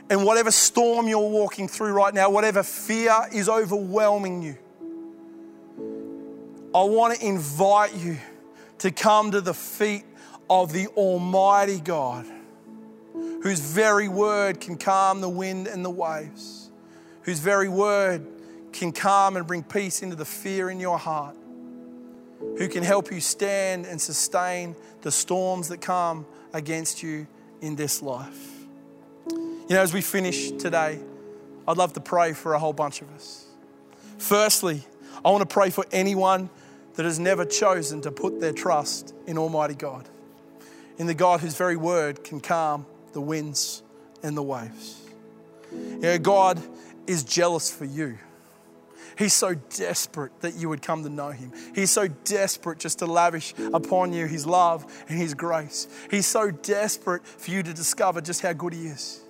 And 0.10 0.24
whatever 0.24 0.52
storm 0.52 1.08
you're 1.08 1.30
walking 1.30 1.68
through 1.68 1.94
right 1.94 2.14
now, 2.14 2.30
whatever 2.30 2.64
fear 2.64 3.14
is 3.32 3.48
overwhelming 3.48 4.42
you, 4.42 4.58
I 6.74 6.84
want 6.84 7.18
to 7.18 7.26
invite 7.26 7.96
you 7.96 8.18
to 8.80 8.92
come 8.92 9.32
to 9.32 9.42
the 9.42 9.54
feet 9.54 10.04
of 10.50 10.74
the 10.74 10.88
Almighty 10.88 11.80
God, 11.80 12.26
whose 13.14 13.60
very 13.60 14.08
word 14.08 14.60
can 14.60 14.78
calm 14.78 15.22
the 15.22 15.30
wind 15.30 15.68
and 15.68 15.86
the 15.86 15.90
waves, 15.90 16.70
whose 17.22 17.40
very 17.40 17.70
word 17.70 18.28
can 18.76 18.92
calm 18.92 19.38
and 19.38 19.48
bring 19.48 19.64
peace 19.64 20.04
into 20.04 20.16
the 20.16 20.26
fear 20.26 20.70
in 20.70 20.80
your 20.80 20.98
heart, 20.98 21.36
who 22.58 22.68
can 22.68 22.84
help 22.84 23.12
you 23.12 23.22
stand 23.22 23.86
and 23.86 24.00
sustain 24.00 24.76
the 25.02 25.12
storms 25.12 25.70
that 25.70 25.80
come 25.82 26.26
against 26.54 27.02
you 27.02 27.26
in 27.62 27.76
this 27.76 28.02
life. 28.02 28.52
You 29.30 29.66
know, 29.70 29.82
as 29.82 29.94
we 29.94 30.02
finish 30.02 30.52
today, 30.52 31.00
I'd 31.68 31.78
love 31.78 31.94
to 31.94 32.02
pray 32.02 32.34
for 32.34 32.54
a 32.54 32.60
whole 32.60 32.74
bunch 32.74 33.02
of 33.02 33.10
us. 33.16 33.46
Firstly, 34.18 34.84
I 35.24 35.30
want 35.32 35.42
to 35.42 35.52
pray 35.52 35.70
for 35.70 35.86
anyone 35.92 36.50
that 36.96 37.06
has 37.06 37.18
never 37.18 37.46
chosen 37.46 38.02
to 38.02 38.12
put 38.12 38.40
their 38.40 38.54
trust 38.54 39.14
in 39.26 39.38
Almighty 39.38 39.74
God, 39.74 40.08
in 40.98 41.08
the 41.08 41.14
God 41.14 41.40
whose 41.40 41.56
very 41.56 41.78
word 41.78 42.24
can 42.24 42.40
calm 42.40 42.86
the 43.14 43.22
winds 43.22 43.82
and 44.22 44.36
the 44.36 44.44
waves. 44.44 45.02
You 45.72 46.00
know, 46.00 46.18
God 46.20 46.62
is 47.08 47.24
jealous 47.24 47.72
for 47.72 47.86
you. 47.86 48.18
He's 49.18 49.34
so 49.34 49.56
desperate 49.56 50.40
that 50.42 50.56
you 50.56 50.70
would 50.70 50.82
come 50.82 51.04
to 51.04 51.10
know 51.10 51.30
him. 51.30 51.52
He's 51.74 51.92
so 51.92 52.08
desperate 52.08 52.80
just 52.80 53.00
to 53.00 53.06
lavish 53.06 53.54
upon 53.74 54.14
you 54.14 54.26
his 54.26 54.46
love 54.46 54.86
and 55.08 55.18
his 55.18 55.34
grace. 55.34 55.88
He's 56.12 56.28
so 56.28 56.52
desperate 56.52 57.26
for 57.26 57.52
you 57.52 57.64
to 57.64 57.74
discover 57.74 58.22
just 58.22 58.42
how 58.42 58.54
good 58.54 58.74
he 58.74 58.88
is. 58.88 59.22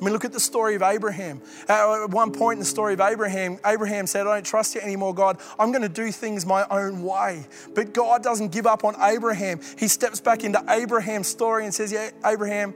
I 0.00 0.04
mean, 0.04 0.12
look 0.12 0.24
at 0.24 0.32
the 0.32 0.40
story 0.40 0.74
of 0.74 0.82
Abraham. 0.82 1.40
At 1.68 2.06
one 2.06 2.32
point 2.32 2.56
in 2.56 2.58
the 2.60 2.64
story 2.64 2.94
of 2.94 3.00
Abraham, 3.00 3.58
Abraham 3.64 4.06
said, 4.06 4.26
I 4.26 4.34
don't 4.34 4.46
trust 4.46 4.74
you 4.74 4.80
anymore, 4.80 5.14
God. 5.14 5.38
I'm 5.58 5.70
going 5.70 5.82
to 5.82 5.88
do 5.88 6.10
things 6.10 6.46
my 6.46 6.66
own 6.70 7.02
way. 7.02 7.44
But 7.74 7.92
God 7.92 8.22
doesn't 8.22 8.52
give 8.52 8.66
up 8.66 8.84
on 8.84 8.94
Abraham. 9.00 9.60
He 9.78 9.88
steps 9.88 10.20
back 10.20 10.44
into 10.44 10.62
Abraham's 10.68 11.28
story 11.28 11.64
and 11.64 11.74
says, 11.74 11.92
Yeah, 11.92 12.10
Abraham, 12.24 12.74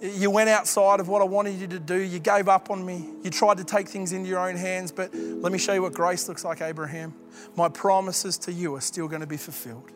you 0.00 0.30
went 0.30 0.48
outside 0.48 1.00
of 1.00 1.08
what 1.08 1.20
I 1.20 1.24
wanted 1.24 1.60
you 1.60 1.66
to 1.68 1.78
do. 1.78 1.96
You 1.96 2.18
gave 2.18 2.48
up 2.48 2.70
on 2.70 2.84
me. 2.84 3.08
You 3.22 3.30
tried 3.30 3.58
to 3.58 3.64
take 3.64 3.88
things 3.88 4.12
into 4.12 4.28
your 4.28 4.38
own 4.38 4.56
hands. 4.56 4.92
But 4.92 5.14
let 5.14 5.52
me 5.52 5.58
show 5.58 5.72
you 5.74 5.82
what 5.82 5.92
grace 5.92 6.28
looks 6.28 6.44
like, 6.44 6.60
Abraham. 6.60 7.14
My 7.56 7.68
promises 7.68 8.38
to 8.38 8.52
you 8.52 8.74
are 8.74 8.80
still 8.80 9.08
going 9.08 9.20
to 9.20 9.26
be 9.26 9.36
fulfilled. 9.36 9.90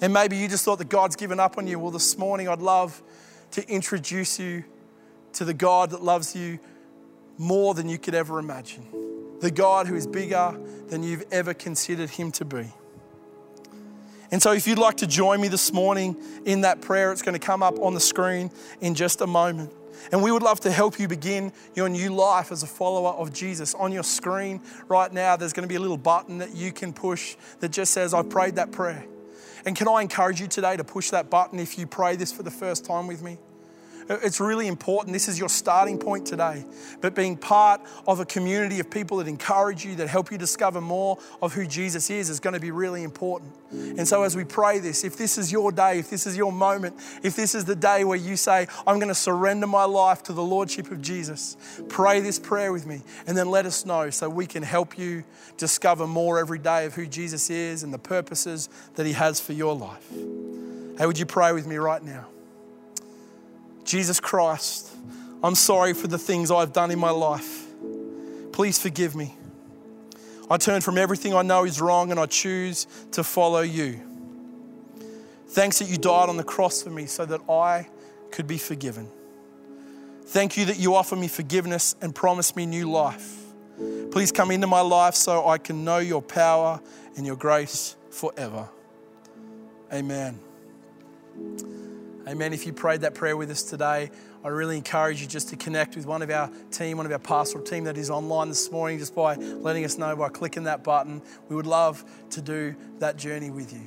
And 0.00 0.12
maybe 0.12 0.36
you 0.36 0.48
just 0.48 0.64
thought 0.64 0.78
that 0.78 0.88
God's 0.88 1.16
given 1.16 1.40
up 1.40 1.58
on 1.58 1.66
you. 1.66 1.78
Well, 1.78 1.90
this 1.90 2.18
morning 2.18 2.48
I'd 2.48 2.60
love 2.60 3.02
to 3.52 3.68
introduce 3.68 4.38
you 4.38 4.64
to 5.34 5.44
the 5.44 5.54
God 5.54 5.90
that 5.90 6.02
loves 6.02 6.34
you 6.34 6.58
more 7.38 7.74
than 7.74 7.88
you 7.88 7.98
could 7.98 8.14
ever 8.14 8.38
imagine. 8.38 8.86
The 9.40 9.50
God 9.50 9.86
who 9.86 9.96
is 9.96 10.06
bigger 10.06 10.58
than 10.88 11.02
you've 11.02 11.24
ever 11.32 11.54
considered 11.54 12.10
him 12.10 12.30
to 12.32 12.44
be. 12.44 12.72
And 14.32 14.42
so, 14.42 14.52
if 14.52 14.66
you'd 14.66 14.78
like 14.78 14.96
to 14.96 15.06
join 15.06 15.40
me 15.42 15.48
this 15.48 15.72
morning 15.74 16.16
in 16.46 16.62
that 16.62 16.80
prayer, 16.80 17.12
it's 17.12 17.20
going 17.20 17.38
to 17.38 17.46
come 17.46 17.62
up 17.62 17.78
on 17.78 17.92
the 17.92 18.00
screen 18.00 18.50
in 18.80 18.94
just 18.94 19.20
a 19.20 19.26
moment. 19.26 19.70
And 20.10 20.22
we 20.22 20.32
would 20.32 20.42
love 20.42 20.58
to 20.60 20.70
help 20.72 20.98
you 20.98 21.06
begin 21.06 21.52
your 21.74 21.88
new 21.88 22.12
life 22.14 22.50
as 22.50 22.62
a 22.62 22.66
follower 22.66 23.10
of 23.10 23.32
Jesus. 23.32 23.74
On 23.74 23.92
your 23.92 24.02
screen 24.02 24.60
right 24.88 25.12
now, 25.12 25.36
there's 25.36 25.52
going 25.52 25.64
to 25.64 25.68
be 25.68 25.76
a 25.76 25.80
little 25.80 25.98
button 25.98 26.38
that 26.38 26.54
you 26.54 26.72
can 26.72 26.92
push 26.92 27.36
that 27.60 27.70
just 27.70 27.92
says, 27.92 28.14
I've 28.14 28.30
prayed 28.30 28.56
that 28.56 28.72
prayer. 28.72 29.04
And 29.64 29.76
can 29.76 29.86
I 29.86 30.00
encourage 30.00 30.40
you 30.40 30.48
today 30.48 30.76
to 30.76 30.82
push 30.82 31.10
that 31.10 31.30
button 31.30 31.60
if 31.60 31.78
you 31.78 31.86
pray 31.86 32.16
this 32.16 32.32
for 32.32 32.42
the 32.42 32.50
first 32.50 32.84
time 32.84 33.06
with 33.06 33.22
me? 33.22 33.38
It's 34.08 34.40
really 34.40 34.66
important. 34.66 35.12
This 35.12 35.28
is 35.28 35.38
your 35.38 35.48
starting 35.48 35.98
point 35.98 36.26
today. 36.26 36.64
But 37.00 37.14
being 37.14 37.36
part 37.36 37.80
of 38.06 38.20
a 38.20 38.24
community 38.24 38.80
of 38.80 38.90
people 38.90 39.18
that 39.18 39.28
encourage 39.28 39.84
you, 39.84 39.94
that 39.96 40.08
help 40.08 40.30
you 40.30 40.38
discover 40.38 40.80
more 40.80 41.18
of 41.40 41.52
who 41.52 41.66
Jesus 41.66 42.10
is, 42.10 42.28
is 42.30 42.40
going 42.40 42.54
to 42.54 42.60
be 42.60 42.70
really 42.70 43.02
important. 43.02 43.52
And 43.70 44.06
so, 44.06 44.22
as 44.22 44.36
we 44.36 44.44
pray 44.44 44.78
this, 44.80 45.04
if 45.04 45.16
this 45.16 45.38
is 45.38 45.50
your 45.50 45.72
day, 45.72 45.98
if 45.98 46.10
this 46.10 46.26
is 46.26 46.36
your 46.36 46.52
moment, 46.52 46.94
if 47.22 47.36
this 47.36 47.54
is 47.54 47.64
the 47.64 47.76
day 47.76 48.04
where 48.04 48.18
you 48.18 48.36
say, 48.36 48.66
I'm 48.86 48.96
going 48.96 49.08
to 49.08 49.14
surrender 49.14 49.66
my 49.66 49.84
life 49.84 50.22
to 50.24 50.32
the 50.32 50.42
Lordship 50.42 50.90
of 50.90 51.00
Jesus, 51.00 51.56
pray 51.88 52.20
this 52.20 52.38
prayer 52.38 52.72
with 52.72 52.86
me 52.86 53.02
and 53.26 53.36
then 53.36 53.50
let 53.50 53.64
us 53.64 53.86
know 53.86 54.10
so 54.10 54.28
we 54.28 54.46
can 54.46 54.62
help 54.62 54.98
you 54.98 55.24
discover 55.56 56.06
more 56.06 56.38
every 56.38 56.58
day 56.58 56.84
of 56.84 56.94
who 56.94 57.06
Jesus 57.06 57.48
is 57.50 57.82
and 57.82 57.94
the 57.94 57.98
purposes 57.98 58.68
that 58.96 59.06
He 59.06 59.12
has 59.12 59.40
for 59.40 59.52
your 59.52 59.74
life. 59.74 60.06
Hey, 60.98 61.06
would 61.06 61.18
you 61.18 61.26
pray 61.26 61.52
with 61.52 61.66
me 61.66 61.76
right 61.76 62.02
now? 62.02 62.26
Jesus 63.84 64.20
Christ, 64.20 64.90
I'm 65.42 65.54
sorry 65.54 65.94
for 65.94 66.06
the 66.06 66.18
things 66.18 66.50
I've 66.50 66.72
done 66.72 66.90
in 66.90 66.98
my 66.98 67.10
life. 67.10 67.66
Please 68.52 68.78
forgive 68.78 69.16
me. 69.16 69.34
I 70.50 70.56
turn 70.56 70.80
from 70.82 70.98
everything 70.98 71.34
I 71.34 71.42
know 71.42 71.64
is 71.64 71.80
wrong 71.80 72.10
and 72.10 72.20
I 72.20 72.26
choose 72.26 72.86
to 73.12 73.24
follow 73.24 73.60
you. 73.60 74.00
Thanks 75.48 75.78
that 75.80 75.88
you 75.88 75.96
died 75.96 76.28
on 76.28 76.36
the 76.36 76.44
cross 76.44 76.82
for 76.82 76.90
me 76.90 77.06
so 77.06 77.24
that 77.26 77.40
I 77.48 77.88
could 78.30 78.46
be 78.46 78.58
forgiven. 78.58 79.08
Thank 80.26 80.56
you 80.56 80.66
that 80.66 80.78
you 80.78 80.94
offer 80.94 81.16
me 81.16 81.28
forgiveness 81.28 81.94
and 82.00 82.14
promise 82.14 82.56
me 82.56 82.66
new 82.66 82.90
life. 82.90 83.36
Please 84.10 84.32
come 84.32 84.50
into 84.50 84.66
my 84.66 84.80
life 84.80 85.14
so 85.14 85.46
I 85.46 85.58
can 85.58 85.84
know 85.84 85.98
your 85.98 86.22
power 86.22 86.80
and 87.16 87.26
your 87.26 87.36
grace 87.36 87.96
forever. 88.10 88.68
Amen. 89.92 90.38
Amen. 92.28 92.52
If 92.52 92.66
you 92.66 92.72
prayed 92.72 93.00
that 93.00 93.14
prayer 93.14 93.36
with 93.36 93.50
us 93.50 93.64
today, 93.64 94.08
I 94.44 94.48
really 94.48 94.76
encourage 94.76 95.20
you 95.20 95.26
just 95.26 95.48
to 95.48 95.56
connect 95.56 95.96
with 95.96 96.06
one 96.06 96.22
of 96.22 96.30
our 96.30 96.50
team, 96.70 96.96
one 96.98 97.06
of 97.06 97.10
our 97.10 97.18
pastoral 97.18 97.64
team 97.64 97.82
that 97.84 97.98
is 97.98 98.10
online 98.10 98.48
this 98.48 98.70
morning, 98.70 99.00
just 99.00 99.14
by 99.14 99.34
letting 99.34 99.84
us 99.84 99.98
know 99.98 100.14
by 100.14 100.28
clicking 100.28 100.64
that 100.64 100.84
button. 100.84 101.20
We 101.48 101.56
would 101.56 101.66
love 101.66 102.04
to 102.30 102.40
do 102.40 102.76
that 103.00 103.16
journey 103.16 103.50
with 103.50 103.72
you. 103.72 103.82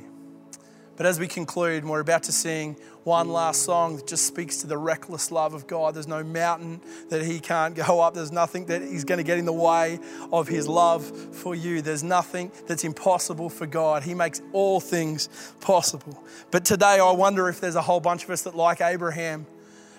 But 0.98 1.06
as 1.06 1.18
we 1.18 1.28
conclude, 1.28 1.86
we're 1.86 2.02
about 2.02 2.24
to 2.24 2.34
sing 2.34 2.76
one 3.06 3.30
last 3.30 3.62
song 3.62 3.96
that 3.96 4.08
just 4.08 4.26
speaks 4.26 4.58
to 4.58 4.68
the 4.68 4.78
reckless 4.78 5.32
love 5.32 5.54
of 5.54 5.68
God. 5.68 5.94
There's 5.94 6.08
no 6.08 6.24
mountain 6.24 6.82
that 7.10 7.24
He 7.24 7.40
can't 7.40 7.76
go 7.76 8.02
up, 8.02 8.16
there's 8.16 8.32
nothing 8.32 8.66
that 8.66 8.82
He's 8.82 9.04
going 9.04 9.20
to 9.20 9.24
get 9.24 9.38
in 9.38 9.46
the 9.46 9.54
way 9.54 10.00
of 10.34 10.48
His 10.48 10.68
love 10.68 11.06
for 11.06 11.56
you. 11.56 11.82
There's 11.82 12.04
nothing 12.04 12.52
that's 12.68 12.84
impossible 12.84 13.50
for 13.50 13.68
God. 13.68 14.04
He 14.04 14.16
makes 14.16 14.42
all 14.54 14.80
things 14.80 15.30
possible. 15.62 16.22
But 16.50 16.66
today, 16.66 17.00
I 17.00 17.12
wonder 17.12 17.48
if 17.48 17.62
there's 17.62 17.76
a 17.76 17.82
whole 17.82 18.00
bunch 18.00 18.24
of 18.24 18.32
us 18.32 18.42
that, 18.42 18.56
like 18.56 18.82
Abraham, 18.82 19.46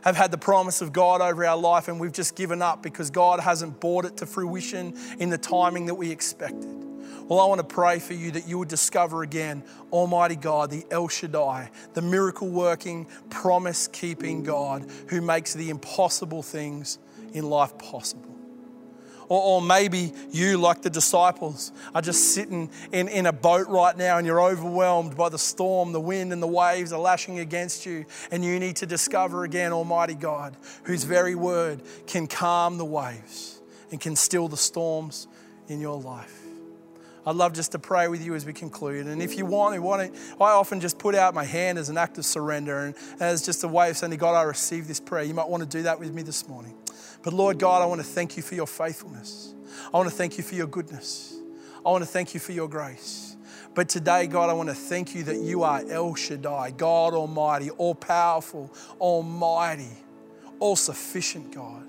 have 0.02 0.16
had 0.16 0.30
the 0.30 0.38
promise 0.38 0.82
of 0.82 0.92
God 0.92 1.20
over 1.20 1.44
our 1.44 1.56
life 1.56 1.88
and 1.88 1.98
we've 1.98 2.12
just 2.12 2.36
given 2.36 2.62
up 2.62 2.82
because 2.82 3.10
God 3.10 3.40
hasn't 3.40 3.80
brought 3.80 4.04
it 4.04 4.16
to 4.18 4.26
fruition 4.26 4.96
in 5.18 5.30
the 5.30 5.38
timing 5.38 5.86
that 5.86 5.94
we 5.94 6.10
expected. 6.10 6.86
Well, 7.28 7.40
I 7.40 7.46
want 7.46 7.58
to 7.58 7.66
pray 7.66 7.98
for 7.98 8.14
you 8.14 8.30
that 8.32 8.46
you 8.46 8.56
would 8.58 8.68
discover 8.68 9.22
again 9.22 9.64
Almighty 9.90 10.36
God, 10.36 10.70
the 10.70 10.84
El 10.92 11.08
Shaddai, 11.08 11.70
the 11.94 12.02
miracle 12.02 12.48
working, 12.48 13.08
promise 13.30 13.88
keeping 13.88 14.44
God 14.44 14.88
who 15.08 15.20
makes 15.20 15.52
the 15.52 15.70
impossible 15.70 16.44
things 16.44 16.98
in 17.32 17.50
life 17.50 17.76
possible. 17.78 18.36
Or, 19.28 19.42
or, 19.42 19.62
maybe 19.62 20.12
you, 20.30 20.56
like 20.56 20.82
the 20.82 20.90
disciples, 20.90 21.72
are 21.92 22.00
just 22.00 22.32
sitting 22.32 22.70
in, 22.92 23.08
in 23.08 23.26
a 23.26 23.32
boat 23.32 23.66
right 23.66 23.96
now 23.96 24.18
and 24.18 24.26
you're 24.26 24.40
overwhelmed 24.40 25.16
by 25.16 25.28
the 25.28 25.38
storm, 25.38 25.90
the 25.90 26.00
wind, 26.00 26.32
and 26.32 26.40
the 26.40 26.46
waves 26.46 26.92
are 26.92 27.00
lashing 27.00 27.40
against 27.40 27.84
you. 27.84 28.06
And 28.30 28.44
you 28.44 28.60
need 28.60 28.76
to 28.76 28.86
discover 28.86 29.42
again 29.42 29.72
Almighty 29.72 30.14
God, 30.14 30.56
whose 30.84 31.02
very 31.02 31.34
word 31.34 31.82
can 32.06 32.28
calm 32.28 32.78
the 32.78 32.84
waves 32.84 33.60
and 33.90 34.00
can 34.00 34.14
still 34.14 34.46
the 34.46 34.56
storms 34.56 35.26
in 35.66 35.80
your 35.80 36.00
life. 36.00 36.45
I'd 37.26 37.34
love 37.34 37.52
just 37.52 37.72
to 37.72 37.80
pray 37.80 38.06
with 38.06 38.24
you 38.24 38.36
as 38.36 38.46
we 38.46 38.52
conclude. 38.52 39.06
And 39.06 39.20
if 39.20 39.36
you 39.36 39.44
want, 39.46 39.80
want 39.82 40.14
to, 40.14 40.20
I 40.40 40.52
often 40.52 40.80
just 40.80 40.96
put 40.96 41.16
out 41.16 41.34
my 41.34 41.42
hand 41.42 41.76
as 41.76 41.88
an 41.88 41.98
act 41.98 42.18
of 42.18 42.24
surrender 42.24 42.78
and 42.78 42.94
as 43.18 43.44
just 43.44 43.64
a 43.64 43.68
way 43.68 43.90
of 43.90 43.96
saying, 43.96 44.16
God, 44.16 44.34
I 44.34 44.42
receive 44.42 44.86
this 44.86 45.00
prayer. 45.00 45.24
You 45.24 45.34
might 45.34 45.48
want 45.48 45.64
to 45.64 45.68
do 45.68 45.82
that 45.82 45.98
with 45.98 46.14
me 46.14 46.22
this 46.22 46.46
morning. 46.46 46.74
But 47.24 47.32
Lord 47.32 47.58
God, 47.58 47.82
I 47.82 47.86
want 47.86 48.00
to 48.00 48.06
thank 48.06 48.36
you 48.36 48.44
for 48.44 48.54
your 48.54 48.68
faithfulness. 48.68 49.54
I 49.92 49.96
want 49.96 50.08
to 50.08 50.14
thank 50.14 50.38
you 50.38 50.44
for 50.44 50.54
your 50.54 50.68
goodness. 50.68 51.36
I 51.84 51.90
want 51.90 52.02
to 52.02 52.08
thank 52.08 52.32
you 52.32 52.38
for 52.38 52.52
your 52.52 52.68
grace. 52.68 53.36
But 53.74 53.88
today, 53.88 54.28
God, 54.28 54.48
I 54.48 54.52
want 54.52 54.68
to 54.68 54.74
thank 54.74 55.12
you 55.14 55.24
that 55.24 55.36
you 55.36 55.64
are 55.64 55.82
El 55.88 56.14
Shaddai, 56.14 56.70
God 56.76 57.12
Almighty, 57.12 57.70
all 57.70 57.96
powerful, 57.96 58.72
almighty, 59.00 59.90
all 60.60 60.76
sufficient 60.76 61.52
God. 61.52 61.84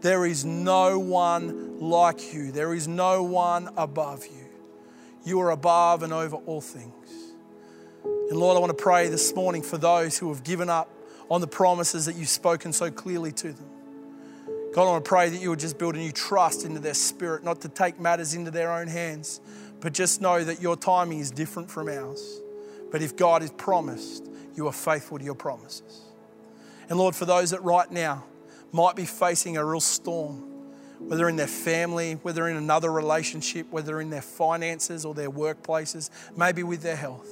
There 0.00 0.26
is 0.26 0.44
no 0.44 0.98
one 0.98 1.78
like 1.78 2.34
you, 2.34 2.50
there 2.50 2.74
is 2.74 2.88
no 2.88 3.22
one 3.22 3.70
above 3.76 4.26
you. 4.26 4.47
You 5.24 5.40
are 5.40 5.50
above 5.50 6.02
and 6.02 6.12
over 6.12 6.36
all 6.36 6.60
things. 6.60 6.94
And 8.04 8.38
Lord, 8.38 8.56
I 8.56 8.60
want 8.60 8.76
to 8.76 8.82
pray 8.82 9.08
this 9.08 9.34
morning 9.34 9.62
for 9.62 9.78
those 9.78 10.18
who 10.18 10.28
have 10.28 10.44
given 10.44 10.68
up 10.68 10.90
on 11.30 11.40
the 11.40 11.46
promises 11.46 12.06
that 12.06 12.16
you've 12.16 12.28
spoken 12.28 12.72
so 12.72 12.90
clearly 12.90 13.32
to 13.32 13.52
them. 13.52 13.66
God, 14.74 14.82
I 14.82 14.90
want 14.92 15.04
to 15.04 15.08
pray 15.08 15.28
that 15.28 15.40
you 15.40 15.50
would 15.50 15.58
just 15.58 15.78
build 15.78 15.96
a 15.96 15.98
new 15.98 16.12
trust 16.12 16.64
into 16.64 16.78
their 16.78 16.94
spirit, 16.94 17.42
not 17.42 17.60
to 17.62 17.68
take 17.68 17.98
matters 17.98 18.34
into 18.34 18.50
their 18.50 18.70
own 18.70 18.86
hands, 18.86 19.40
but 19.80 19.92
just 19.92 20.20
know 20.20 20.44
that 20.44 20.60
your 20.60 20.76
timing 20.76 21.18
is 21.20 21.30
different 21.30 21.70
from 21.70 21.88
ours. 21.88 22.40
But 22.90 23.02
if 23.02 23.16
God 23.16 23.42
is 23.42 23.50
promised, 23.50 24.26
you 24.54 24.66
are 24.66 24.72
faithful 24.72 25.18
to 25.18 25.24
your 25.24 25.34
promises. 25.34 26.02
And 26.88 26.98
Lord, 26.98 27.14
for 27.14 27.24
those 27.24 27.50
that 27.50 27.62
right 27.62 27.90
now 27.90 28.24
might 28.72 28.96
be 28.96 29.04
facing 29.04 29.56
a 29.56 29.64
real 29.64 29.80
storm, 29.80 30.47
whether 30.98 31.28
in 31.28 31.36
their 31.36 31.46
family, 31.46 32.14
whether 32.22 32.48
in 32.48 32.56
another 32.56 32.90
relationship, 32.90 33.70
whether 33.70 34.00
in 34.00 34.10
their 34.10 34.22
finances 34.22 35.04
or 35.04 35.14
their 35.14 35.30
workplaces, 35.30 36.10
maybe 36.36 36.62
with 36.62 36.82
their 36.82 36.96
health. 36.96 37.28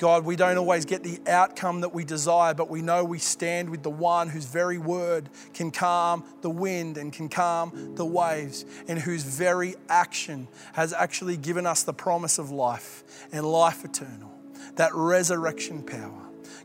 God, 0.00 0.24
we 0.24 0.34
don't 0.34 0.56
always 0.56 0.86
get 0.86 1.02
the 1.02 1.20
outcome 1.30 1.82
that 1.82 1.92
we 1.92 2.04
desire, 2.04 2.54
but 2.54 2.70
we 2.70 2.80
know 2.80 3.04
we 3.04 3.18
stand 3.18 3.68
with 3.68 3.82
the 3.82 3.90
one 3.90 4.30
whose 4.30 4.46
very 4.46 4.78
word 4.78 5.28
can 5.52 5.70
calm 5.70 6.24
the 6.40 6.48
wind 6.48 6.96
and 6.96 7.12
can 7.12 7.28
calm 7.28 7.94
the 7.96 8.06
waves, 8.06 8.64
and 8.88 8.98
whose 8.98 9.22
very 9.22 9.74
action 9.90 10.48
has 10.72 10.94
actually 10.94 11.36
given 11.36 11.66
us 11.66 11.82
the 11.82 11.92
promise 11.92 12.38
of 12.38 12.50
life 12.50 13.28
and 13.30 13.44
life 13.44 13.84
eternal, 13.84 14.32
that 14.76 14.94
resurrection 14.94 15.82
power. 15.82 16.19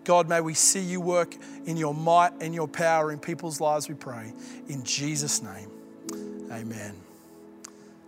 God, 0.05 0.29
may 0.29 0.39
we 0.39 0.53
see 0.53 0.79
you 0.79 1.01
work 1.01 1.35
in 1.65 1.77
your 1.77 1.93
might 1.93 2.31
and 2.39 2.53
your 2.53 2.67
power 2.67 3.11
in 3.11 3.19
people's 3.19 3.59
lives, 3.59 3.89
we 3.89 3.95
pray. 3.95 4.31
In 4.69 4.83
Jesus' 4.83 5.41
name, 5.41 5.69
amen. 6.51 6.95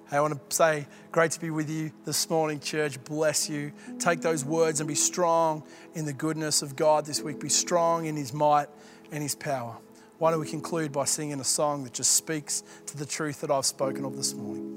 Hey, 0.10 0.18
I 0.18 0.22
want 0.22 0.50
to 0.50 0.56
say, 0.56 0.88
great 1.12 1.32
to 1.32 1.42
be 1.42 1.50
with 1.50 1.70
you 1.70 1.92
this 2.06 2.30
morning, 2.30 2.62
church. 2.62 3.04
Bless 3.04 3.50
you. 3.50 3.74
Take 4.00 4.22
those 4.22 4.46
words 4.46 4.80
and 4.80 4.88
be 4.88 4.96
strong 4.96 5.64
in 5.96 6.06
the 6.06 6.14
goodness 6.14 6.62
of 6.62 6.78
God 6.78 7.06
this 7.06 7.22
week. 7.22 7.42
Be 7.42 7.50
strong 7.50 8.06
in 8.06 8.16
His 8.16 8.32
might 8.32 8.70
and 9.12 9.22
His 9.22 9.36
power. 9.36 9.76
Why 10.18 10.32
don't 10.32 10.40
we 10.40 10.48
conclude 10.48 10.94
by 10.94 11.04
singing 11.06 11.42
a 11.42 11.44
song 11.44 11.84
that 11.84 11.94
just 11.94 12.12
speaks 12.12 12.64
to 12.86 12.96
the 12.98 13.06
truth 13.06 13.42
that 13.42 13.52
I've 13.52 13.66
spoken 13.66 14.06
of 14.06 14.16
this 14.16 14.34
morning? 14.34 14.77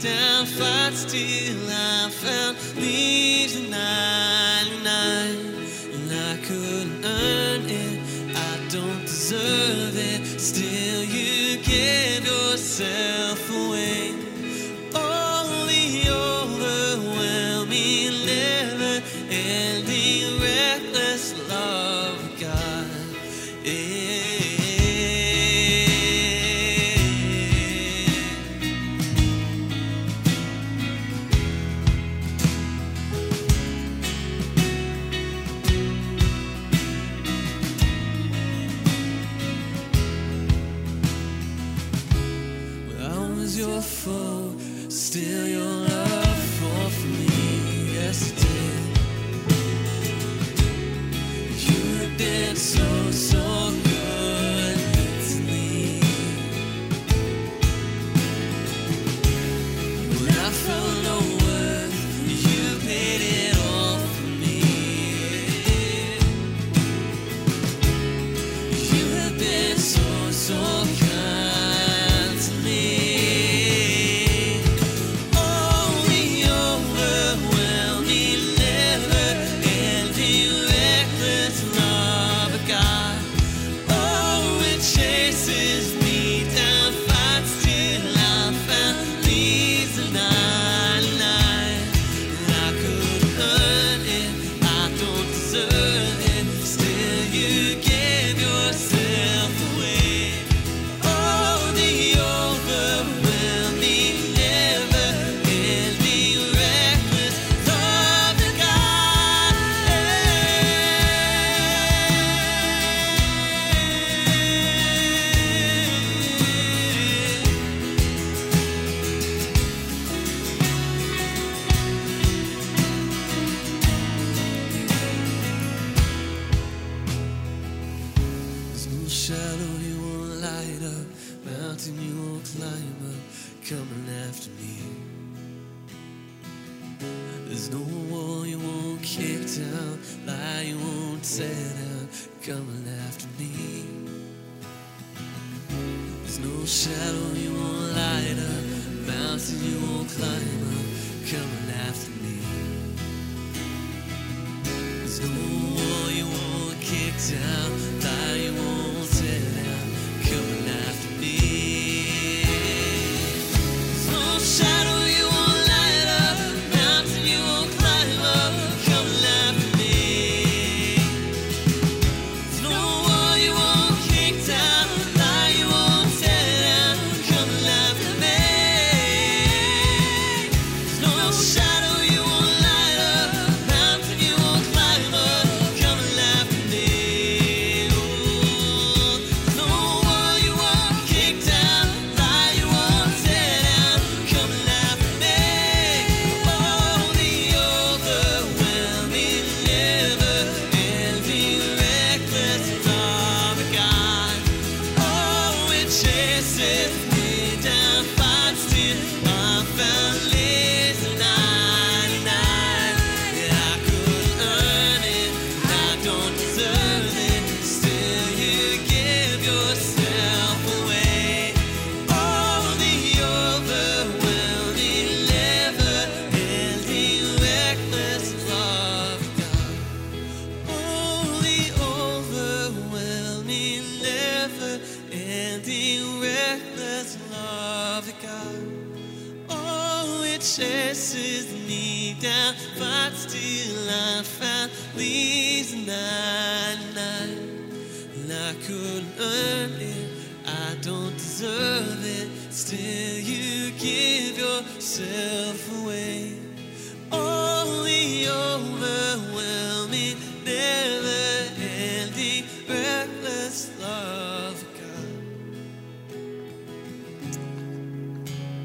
Down, 0.00 0.46
fights 0.46 1.04
till 1.04 1.68
I 1.68 1.99
Still 43.82 45.48
your 45.48 45.79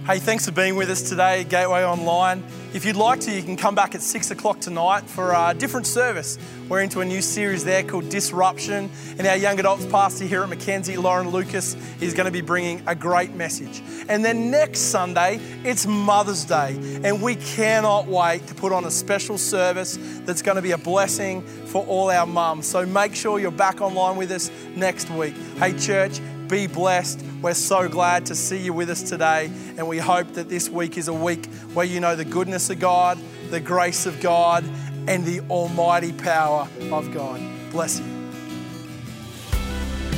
Hey, 0.05 0.19
thanks 0.19 0.45
for 0.45 0.51
being 0.51 0.75
with 0.75 0.91
us 0.91 1.01
today 1.01 1.41
at 1.41 1.49
Gateway 1.49 1.83
Online. 1.83 2.43
If 2.75 2.85
you'd 2.85 2.95
like 2.95 3.21
to, 3.21 3.31
you 3.31 3.41
can 3.41 3.57
come 3.57 3.73
back 3.73 3.95
at 3.95 4.03
six 4.03 4.29
o'clock 4.29 4.59
tonight 4.59 5.09
for 5.09 5.31
a 5.31 5.55
different 5.57 5.87
service. 5.87 6.37
We're 6.69 6.81
into 6.81 7.01
a 7.01 7.05
new 7.05 7.23
series 7.23 7.65
there 7.65 7.81
called 7.81 8.09
Disruption, 8.09 8.91
and 9.17 9.25
our 9.25 9.35
young 9.35 9.59
adults 9.59 9.87
pastor 9.87 10.25
here 10.25 10.43
at 10.43 10.49
Mackenzie, 10.49 10.95
Lauren 10.97 11.29
Lucas, 11.29 11.75
is 12.01 12.13
going 12.13 12.27
to 12.27 12.31
be 12.31 12.41
bringing 12.41 12.83
a 12.85 12.93
great 12.93 13.33
message. 13.33 13.81
And 14.07 14.23
then 14.23 14.51
next 14.51 14.81
Sunday, 14.81 15.39
it's 15.63 15.87
Mother's 15.87 16.45
Day, 16.45 16.77
and 17.03 17.19
we 17.19 17.33
cannot 17.37 18.05
wait 18.05 18.45
to 18.45 18.53
put 18.53 18.71
on 18.71 18.85
a 18.85 18.91
special 18.91 19.39
service 19.39 19.97
that's 20.23 20.43
going 20.43 20.57
to 20.57 20.61
be 20.61 20.73
a 20.73 20.77
blessing 20.77 21.41
for 21.41 21.83
all 21.87 22.11
our 22.11 22.27
mums. 22.27 22.67
So 22.67 22.85
make 22.85 23.15
sure 23.15 23.39
you're 23.39 23.49
back 23.49 23.81
online 23.81 24.17
with 24.17 24.29
us 24.29 24.51
next 24.75 25.09
week. 25.09 25.33
Hey, 25.57 25.75
church, 25.75 26.19
be 26.47 26.67
blessed. 26.67 27.23
We're 27.41 27.53
so 27.53 27.87
glad 27.87 28.25
to 28.27 28.35
see 28.35 28.57
you 28.57 28.73
with 28.73 28.89
us 28.89 29.01
today, 29.01 29.51
and 29.77 29.87
we 29.87 29.97
hope 29.97 30.33
that 30.33 30.49
this 30.49 30.69
week 30.69 30.97
is 30.97 31.07
a 31.07 31.13
week 31.13 31.45
where 31.73 31.85
you 31.85 31.99
know 31.99 32.15
the 32.15 32.25
goodness 32.25 32.69
of 32.69 32.79
God, 32.79 33.17
the 33.49 33.59
grace 33.59 34.05
of 34.05 34.19
God, 34.21 34.63
and 35.07 35.25
the 35.25 35.41
almighty 35.49 36.11
power 36.13 36.67
of 36.91 37.13
God. 37.13 37.41
Bless 37.71 37.99
you. 37.99 38.05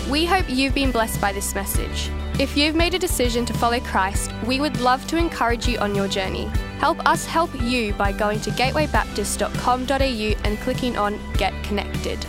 We 0.09 0.25
hope 0.25 0.45
you've 0.47 0.73
been 0.73 0.91
blessed 0.91 1.19
by 1.19 1.33
this 1.33 1.53
message. 1.53 2.09
If 2.39 2.55
you've 2.55 2.75
made 2.75 2.93
a 2.93 2.99
decision 2.99 3.45
to 3.45 3.53
follow 3.53 3.79
Christ, 3.79 4.31
we 4.45 4.61
would 4.61 4.79
love 4.79 5.05
to 5.07 5.17
encourage 5.17 5.67
you 5.67 5.79
on 5.79 5.95
your 5.95 6.07
journey. 6.07 6.45
Help 6.77 7.03
us 7.07 7.25
help 7.25 7.49
you 7.61 7.93
by 7.93 8.11
going 8.11 8.39
to 8.41 8.51
gatewaybaptist.com.au 8.51 10.47
and 10.47 10.59
clicking 10.59 10.97
on 10.97 11.19
Get 11.33 11.51
Connected. 11.63 12.25